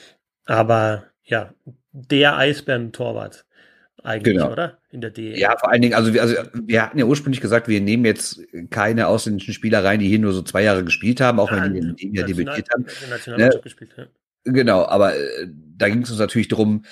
[0.45, 1.55] Aber ja,
[1.93, 3.46] der Eisbären-Torwart
[4.07, 4.53] eigentlich, genau.
[4.53, 4.79] oder?
[4.91, 5.39] In der DL.
[5.39, 8.41] Ja, vor allen Dingen, also wir, also wir hatten ja ursprünglich gesagt, wir nehmen jetzt
[8.71, 11.75] keine ausländischen Spieler rein, die hier nur so zwei Jahre gespielt haben, auch ja, wenn
[11.75, 12.87] die in dem Jahr debütiert haben.
[13.37, 13.61] Ne?
[13.63, 14.07] Gespielt, ja.
[14.45, 16.85] Genau, aber äh, da ging es uns natürlich darum,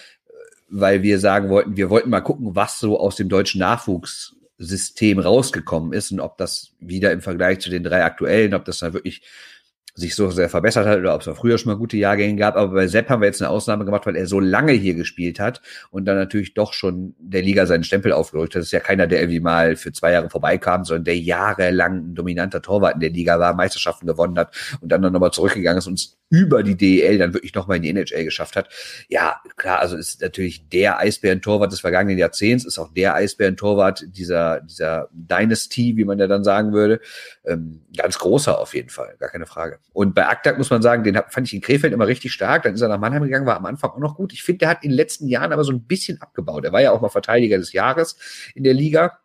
[0.68, 5.92] weil wir sagen wollten, wir wollten mal gucken, was so aus dem deutschen Nachwuchssystem rausgekommen
[5.92, 9.22] ist und ob das wieder im Vergleich zu den drei aktuellen, ob das da wirklich
[9.94, 12.56] sich so sehr verbessert hat oder ob es auch früher schon mal gute Jahrgänge gab.
[12.56, 15.38] Aber bei Sepp haben wir jetzt eine Ausnahme gemacht, weil er so lange hier gespielt
[15.38, 18.60] hat und dann natürlich doch schon der Liga seinen Stempel aufgelöst hat.
[18.60, 22.14] Das ist ja keiner, der irgendwie mal für zwei Jahre vorbeikam, sondern der jahrelang ein
[22.14, 26.16] dominanter Torwart in der Liga war, Meisterschaften gewonnen hat und dann nochmal zurückgegangen ist und
[26.34, 28.68] über die DEL dann wirklich nochmal in die NHL geschafft hat.
[29.08, 34.60] Ja, klar, also ist natürlich der Eisbären-Torwart des vergangenen Jahrzehnts, ist auch der Eisbären-Torwart dieser,
[34.62, 37.00] dieser Dynasty, wie man ja dann sagen würde.
[37.44, 39.78] Ähm, ganz großer auf jeden Fall, gar keine Frage.
[39.92, 42.64] Und bei Aktak muss man sagen, den fand ich in Krefeld immer richtig stark.
[42.64, 44.32] Dann ist er nach Mannheim gegangen, war am Anfang auch noch gut.
[44.32, 46.64] Ich finde, der hat in den letzten Jahren aber so ein bisschen abgebaut.
[46.64, 48.16] Er war ja auch mal Verteidiger des Jahres
[48.56, 49.20] in der Liga.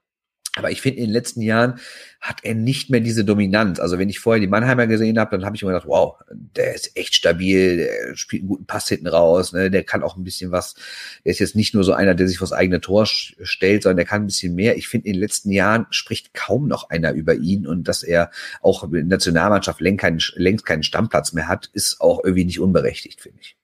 [0.56, 1.80] Aber ich finde, in den letzten Jahren
[2.20, 3.80] hat er nicht mehr diese Dominanz.
[3.80, 6.74] Also wenn ich vorher die Mannheimer gesehen habe, dann habe ich immer gedacht, wow, der
[6.74, 9.70] ist echt stabil, der spielt einen guten Pass hinten raus, ne?
[9.72, 10.76] der kann auch ein bisschen was.
[11.24, 14.06] Der ist jetzt nicht nur so einer, der sich vors eigene Tor stellt, sondern der
[14.06, 14.76] kann ein bisschen mehr.
[14.76, 18.32] Ich finde, in den letzten Jahren spricht kaum noch einer über ihn und dass er
[18.62, 22.60] auch in der Nationalmannschaft längst keinen, längst keinen Stammplatz mehr hat, ist auch irgendwie nicht
[22.60, 23.59] unberechtigt, finde ich.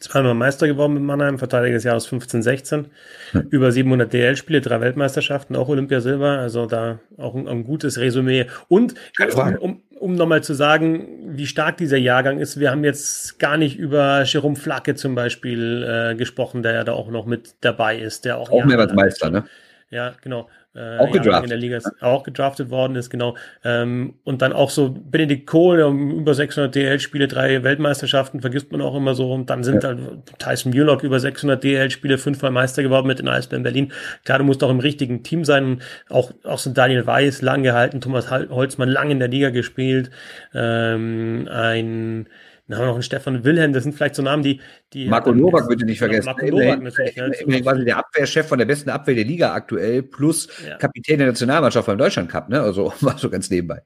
[0.00, 2.86] Zweimal Meister geworden mit Mannheim, Verteidiger des Jahres 15, 16.
[3.32, 3.46] Hm.
[3.50, 6.38] Über 700 DL-Spiele, drei Weltmeisterschaften, auch Olympia Silber.
[6.38, 8.46] Also da auch ein, ein gutes Resümee.
[8.68, 8.94] Und
[9.34, 13.56] um, um, um nochmal zu sagen, wie stark dieser Jahrgang ist, wir haben jetzt gar
[13.56, 17.98] nicht über Jerome Flacke zum Beispiel äh, gesprochen, der ja da auch noch mit dabei
[17.98, 18.24] ist.
[18.24, 19.44] Der auch, auch mehr als Meister, ne?
[19.90, 21.44] Ja, genau äh, auch gedraftet.
[21.44, 23.36] in der Liga auch gedraftet worden ist, genau.
[23.64, 28.94] Ähm, und dann auch so Benedikt Kohl, über 600 DL-Spiele, drei Weltmeisterschaften, vergisst man auch
[28.94, 29.32] immer so.
[29.32, 29.94] Und dann sind ja.
[29.94, 33.92] dann Tyson Mulock über 600 DL-Spiele, fünfmal Meister geworden mit den Eisbären Berlin.
[34.24, 35.80] Klar, du musst auch im richtigen Team sein.
[36.10, 40.10] Auch, auch so Daniel Weiß, lang gehalten, Thomas Holzmann, lang in der Liga gespielt.
[40.54, 42.28] Ähm, ein
[42.68, 44.60] dann haben wir noch einen Stefan Wilhelm, das sind vielleicht so Namen, die.
[44.92, 46.26] die Marco Novak würde nicht vergessen.
[46.26, 47.16] Marco Novak natürlich.
[47.16, 50.76] Immerhin quasi der Abwehrchef von der besten Abwehr der Liga aktuell, plus ja.
[50.76, 52.60] Kapitän der Nationalmannschaft beim Deutschland Cup, ne?
[52.60, 53.82] Also war so ganz nebenbei.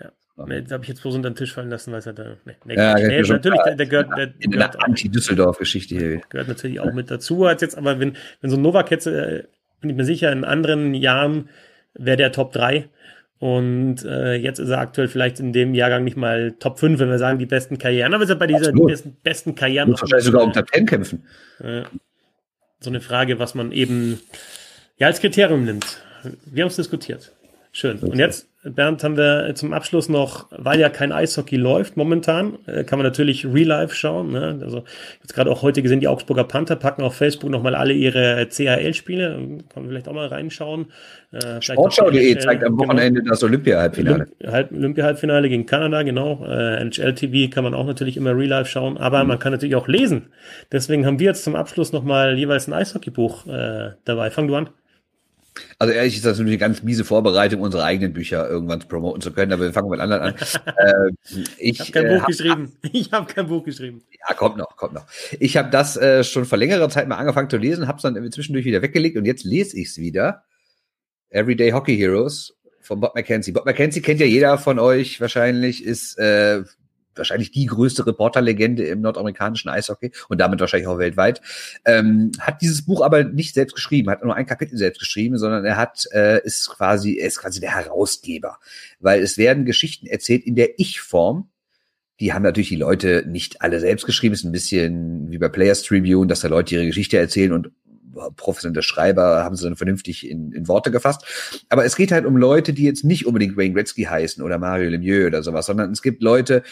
[0.00, 0.12] Ja.
[0.46, 2.36] Nee, das habe ich jetzt bloß unter den Tisch fallen lassen, weil er da.
[2.44, 4.08] Nee, nee, ja, nee, natürlich, der, der gehört.
[4.16, 6.20] Der in der Anti-Düsseldorf-Geschichte hier.
[6.28, 7.44] Gehört natürlich auch mit dazu.
[7.44, 9.44] Als jetzt, aber wenn, wenn so ein Novak jetzt, äh,
[9.80, 11.50] bin ich mir sicher, in anderen Jahren
[11.94, 12.88] wäre der Top 3
[13.38, 17.10] und äh, jetzt ist er aktuell vielleicht in dem Jahrgang nicht mal Top 5, wenn
[17.10, 18.14] wir sagen, die besten Karrieren.
[18.14, 19.90] Aber ist er bei dieser die besten, besten Karrieren.
[19.90, 21.24] Muss wahrscheinlich sogar um Top 10 kämpfen.
[21.58, 21.82] Äh,
[22.80, 24.20] so eine Frage, was man eben
[24.96, 26.02] ja als Kriterium nimmt.
[26.46, 27.32] Wir haben es diskutiert.
[27.76, 27.98] Schön.
[27.98, 32.84] Und jetzt Bernd, haben wir zum Abschluss noch, weil ja kein Eishockey läuft momentan, äh,
[32.84, 34.30] kann man natürlich Real Life schauen.
[34.30, 34.60] Ne?
[34.62, 34.84] Also
[35.20, 39.34] jetzt gerade auch heute gesehen, die Augsburger Panther packen auf Facebook nochmal alle ihre CHL-Spiele.
[39.34, 40.86] Kann man vielleicht auch mal reinschauen.
[41.32, 42.84] Äh, Sportschau.de zeigt am genau.
[42.84, 44.28] Wochenende genau, das Olympia-Halbfinale.
[44.70, 46.46] Olympia-Halbfinale gegen Kanada, genau.
[46.46, 49.30] Äh, NHL-TV kann man auch natürlich immer Real Life schauen, aber mhm.
[49.30, 50.28] man kann natürlich auch lesen.
[50.70, 54.30] Deswegen haben wir jetzt zum Abschluss nochmal jeweils ein Eishockeybuch äh, dabei.
[54.30, 54.70] Fang du an.
[55.78, 59.32] Also ehrlich ist das natürlich eine ganz miese Vorbereitung, unsere eigenen Bücher irgendwann promoten zu
[59.32, 60.34] können, aber wir fangen mit anderen an.
[60.76, 62.72] äh, ich, habe kein äh, Buch hab, geschrieben.
[62.92, 64.02] Ich habe kein Buch geschrieben.
[64.28, 65.06] Ja, kommt noch, kommt noch.
[65.38, 68.32] Ich habe das äh, schon vor längerer Zeit mal angefangen zu lesen, habe es dann
[68.32, 70.44] zwischendurch wieder weggelegt und jetzt lese ich es wieder.
[71.30, 73.52] Everyday Hockey Heroes von Bob McKenzie.
[73.52, 76.62] Bob McKenzie kennt ja jeder von euch wahrscheinlich, ist äh,
[77.18, 81.40] wahrscheinlich die größte Reporterlegende im nordamerikanischen Eishockey und damit wahrscheinlich auch weltweit,
[81.84, 85.64] ähm, hat dieses Buch aber nicht selbst geschrieben, hat nur ein Kapitel selbst geschrieben, sondern
[85.64, 88.58] er hat äh, ist quasi er ist quasi der Herausgeber,
[89.00, 91.48] weil es werden Geschichten erzählt in der Ich-Form.
[92.20, 95.82] Die haben natürlich die Leute nicht alle selbst geschrieben, ist ein bisschen wie bei Players
[95.82, 97.72] Tribune, dass da Leute ihre Geschichte erzählen und
[98.36, 101.24] professionelle Schreiber haben sie dann vernünftig in, in Worte gefasst.
[101.68, 104.90] Aber es geht halt um Leute, die jetzt nicht unbedingt Wayne Gretzky heißen oder Mario
[104.90, 106.62] Lemieux oder sowas, sondern es gibt Leute,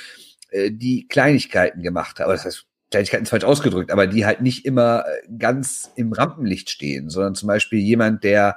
[0.53, 2.31] äh, die Kleinigkeiten gemacht haben.
[2.31, 6.71] Das heißt, Kleinigkeiten ist falsch ausgedrückt, aber die halt nicht immer äh, ganz im Rampenlicht
[6.71, 8.57] stehen, sondern zum Beispiel jemand, der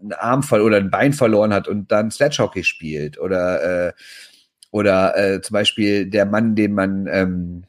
[0.00, 3.92] einen Arm oder ein Bein verloren hat und dann Sledgehockey spielt oder äh,
[4.70, 7.64] oder äh, zum Beispiel der Mann, den man ähm,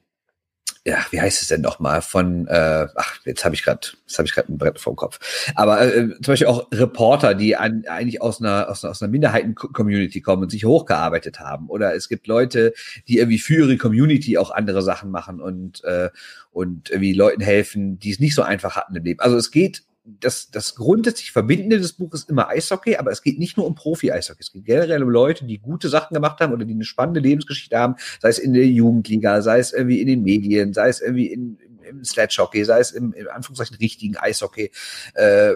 [0.84, 4.26] ja, wie heißt es denn nochmal von, äh, ach, jetzt habe ich gerade, jetzt habe
[4.26, 5.20] ich gerade ein Brett vor dem Kopf.
[5.56, 9.12] Aber äh, zum Beispiel auch Reporter, die an, eigentlich aus einer, aus einer, aus einer
[9.12, 11.70] Minderheiten-Community kommen und sich hochgearbeitet haben.
[11.70, 12.74] Oder es gibt Leute,
[13.08, 16.10] die irgendwie für ihre Community auch andere Sachen machen und, äh,
[16.52, 19.20] und irgendwie Leuten helfen, die es nicht so einfach hatten im Leben.
[19.20, 23.38] Also es geht das, das grundsätzlich Verbindende des Buches ist immer Eishockey, aber es geht
[23.38, 24.42] nicht nur um Profi-Eishockey.
[24.42, 27.78] Es geht generell um Leute, die gute Sachen gemacht haben oder die eine spannende Lebensgeschichte
[27.78, 31.28] haben, sei es in der Jugendliga, sei es irgendwie in den Medien, sei es irgendwie
[31.28, 34.72] in, im Sledgehockey, sei es im, im Anführungszeichen richtigen Eishockey.
[35.14, 35.56] Äh,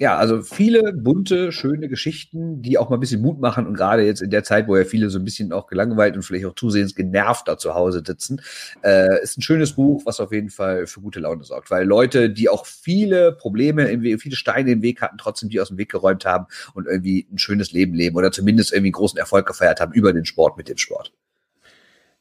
[0.00, 4.02] ja, also viele bunte, schöne Geschichten, die auch mal ein bisschen Mut machen und gerade
[4.02, 6.54] jetzt in der Zeit, wo ja viele so ein bisschen auch gelangweilt und vielleicht auch
[6.54, 8.40] zusehends genervt da zu Hause sitzen,
[8.82, 12.30] äh, ist ein schönes Buch, was auf jeden Fall für gute Laune sorgt, weil Leute,
[12.30, 16.24] die auch viele Probleme, viele Steine im Weg hatten, trotzdem die aus dem Weg geräumt
[16.24, 20.14] haben und irgendwie ein schönes Leben leben oder zumindest irgendwie großen Erfolg gefeiert haben über
[20.14, 21.12] den Sport mit dem Sport.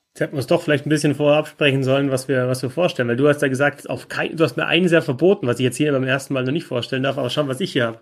[0.09, 2.69] Jetzt hätten wir uns doch vielleicht ein bisschen vorher absprechen sollen, was wir, was wir
[2.69, 5.59] vorstellen, weil du hast ja gesagt, auf kein, du hast mir einen sehr verboten, was
[5.59, 7.85] ich jetzt hier beim ersten Mal noch nicht vorstellen darf, aber schauen, was ich hier
[7.85, 7.99] habe.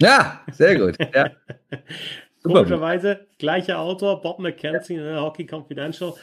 [0.00, 0.96] Ja, sehr gut.
[1.14, 1.30] Ja.
[2.42, 6.14] Komischerweise, gleicher Autor, Bob McKenzie, ne, Hockey Confidential.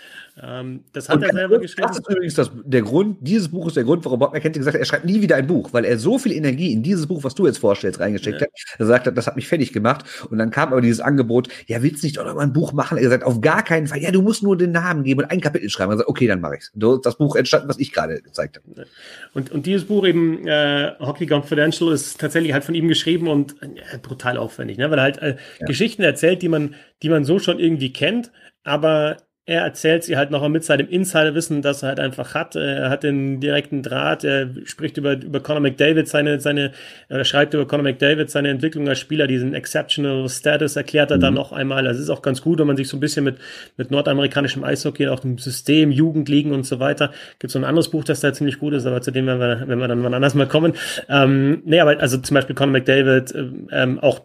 [0.41, 1.87] Ähm, das hat und er selber geschrieben.
[1.87, 4.75] Das ist übrigens das, der Grund, dieses Buch ist der Grund, warum Bob McKenzie gesagt
[4.75, 7.23] hat, er schreibt nie wieder ein Buch, weil er so viel Energie in dieses Buch,
[7.23, 8.47] was du jetzt vorstellst, reingesteckt ja.
[8.47, 8.53] hat.
[8.79, 10.05] Er sagt hat, das hat mich fertig gemacht.
[10.29, 12.73] Und dann kam aber dieses Angebot, ja, willst du nicht doch noch mal ein Buch
[12.73, 12.97] machen?
[12.97, 13.99] Er sagt, auf gar keinen Fall.
[13.99, 15.91] Ja, du musst nur den Namen geben und ein Kapitel schreiben.
[15.91, 16.71] Er sagt, okay, dann mache ich's.
[16.73, 18.87] Das Buch entstanden, was ich gerade gezeigt habe.
[19.33, 23.61] Und, und dieses Buch eben, äh, Hockey Confidential, ist tatsächlich halt von ihm geschrieben und
[23.61, 24.89] äh, brutal aufwendig, ne?
[24.89, 25.67] weil er halt äh, ja.
[25.67, 28.31] Geschichten erzählt, die man, die man so schon irgendwie kennt,
[28.63, 32.55] aber er erzählt sie halt noch mit seinem Insiderwissen, das er halt einfach hat.
[32.55, 36.71] Er hat den direkten Draht, er spricht über, über Conor McDavid, seine, seine,
[37.09, 41.21] er schreibt über Conor McDavid, seine Entwicklung als Spieler, diesen Exceptional Status erklärt er mhm.
[41.21, 41.83] dann noch einmal.
[41.83, 43.35] Das ist auch ganz gut, wenn man sich so ein bisschen mit,
[43.75, 47.11] mit nordamerikanischem Eishockey, auch dem System, Jugendligen und so weiter.
[47.39, 49.67] Gibt so ein anderes Buch, das da ziemlich gut ist, aber zu dem werden wir,
[49.67, 50.71] wenn wir dann mal anders mal kommen.
[51.09, 53.35] Ähm, nee, aber also zum Beispiel Conor McDavid,
[53.71, 54.21] ähm, auch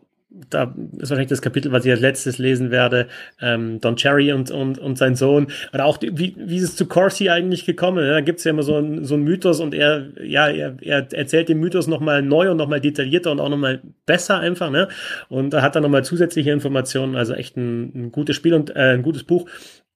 [0.51, 3.09] da ist wahrscheinlich das Kapitel, was ich als letztes lesen werde,
[3.41, 5.49] ähm, Don Cherry und, und, und sein Sohn.
[5.73, 8.07] Oder auch, wie, wie ist es zu Corsi eigentlich gekommen?
[8.07, 11.13] Da gibt es ja immer so einen so ein Mythos und er, ja, er, er
[11.13, 14.89] erzählt den Mythos nochmal neu und nochmal detaillierter und auch nochmal besser einfach, ne?
[15.29, 18.95] Und da hat er nochmal zusätzliche Informationen, also echt ein, ein gutes Spiel und äh,
[18.95, 19.49] ein gutes Buch.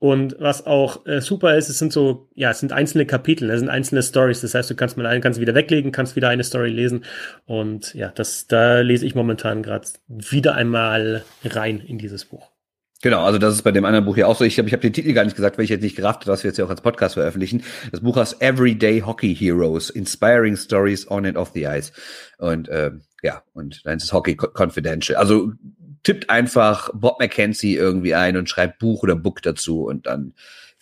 [0.03, 3.61] Und was auch äh, super ist, es sind so, ja, es sind einzelne Kapitel, es
[3.61, 4.41] sind einzelne Stories.
[4.41, 7.05] Das heißt, du kannst mal eine, kannst wieder weglegen, kannst wieder eine Story lesen.
[7.47, 12.51] Und ja, das, da lese ich momentan gerade wieder einmal rein in dieses Buch.
[13.01, 14.45] Genau, also das ist bei dem anderen Buch ja auch so.
[14.45, 16.33] Ich habe ich hab den Titel gar nicht gesagt, weil ich jetzt nicht gerafft habe,
[16.33, 17.63] dass wir jetzt ja auch als Podcast veröffentlichen.
[17.93, 21.93] Das Buch heißt Everyday Hockey Heroes, Inspiring Stories on and off the Ice.
[22.39, 22.91] Und äh,
[23.23, 25.17] ja, und dann ist es Hockey Confidential.
[25.17, 25.53] Also
[26.03, 30.35] tippt einfach Bob McKenzie irgendwie ein und schreibt Buch oder Book dazu und dann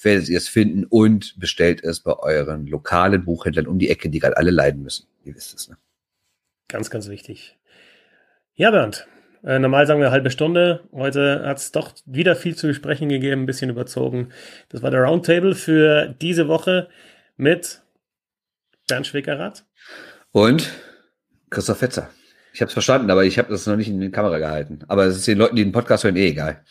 [0.02, 4.18] werdet ihr es finden und bestellt es bei euren lokalen Buchhändlern um die Ecke, die
[4.18, 5.06] gerade alle leiden müssen.
[5.24, 5.76] Ihr wisst es, ne?
[6.68, 7.58] Ganz, ganz wichtig.
[8.54, 9.06] Ja, Bernd.
[9.42, 10.84] Äh, normal sagen wir eine halbe Stunde.
[10.92, 14.28] Heute hat es doch wieder viel zu besprechen gegeben, ein bisschen überzogen.
[14.68, 16.88] Das war der Roundtable für diese Woche
[17.36, 17.82] mit
[18.86, 19.64] Bernd Schwickerath.
[20.32, 20.70] Und
[21.48, 22.10] Christoph Fetzer.
[22.52, 24.80] Ich habe es verstanden, aber ich habe das noch nicht in die Kamera gehalten.
[24.88, 26.64] Aber es ist den Leuten, die den Podcast hören, eh egal.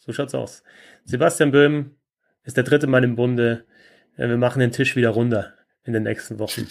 [0.00, 0.62] So schaut's aus.
[1.04, 1.96] Sebastian Böhm
[2.44, 3.64] ist der dritte Mann im Bunde.
[4.16, 5.54] Wir machen den Tisch wieder runter
[5.84, 6.66] in den nächsten Wochen.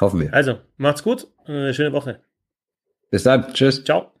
[0.00, 0.32] Hoffen wir.
[0.32, 1.26] Also, macht's gut.
[1.44, 2.20] Eine schöne Woche.
[3.10, 3.52] Bis dann.
[3.52, 3.84] Tschüss.
[3.84, 4.12] Ciao.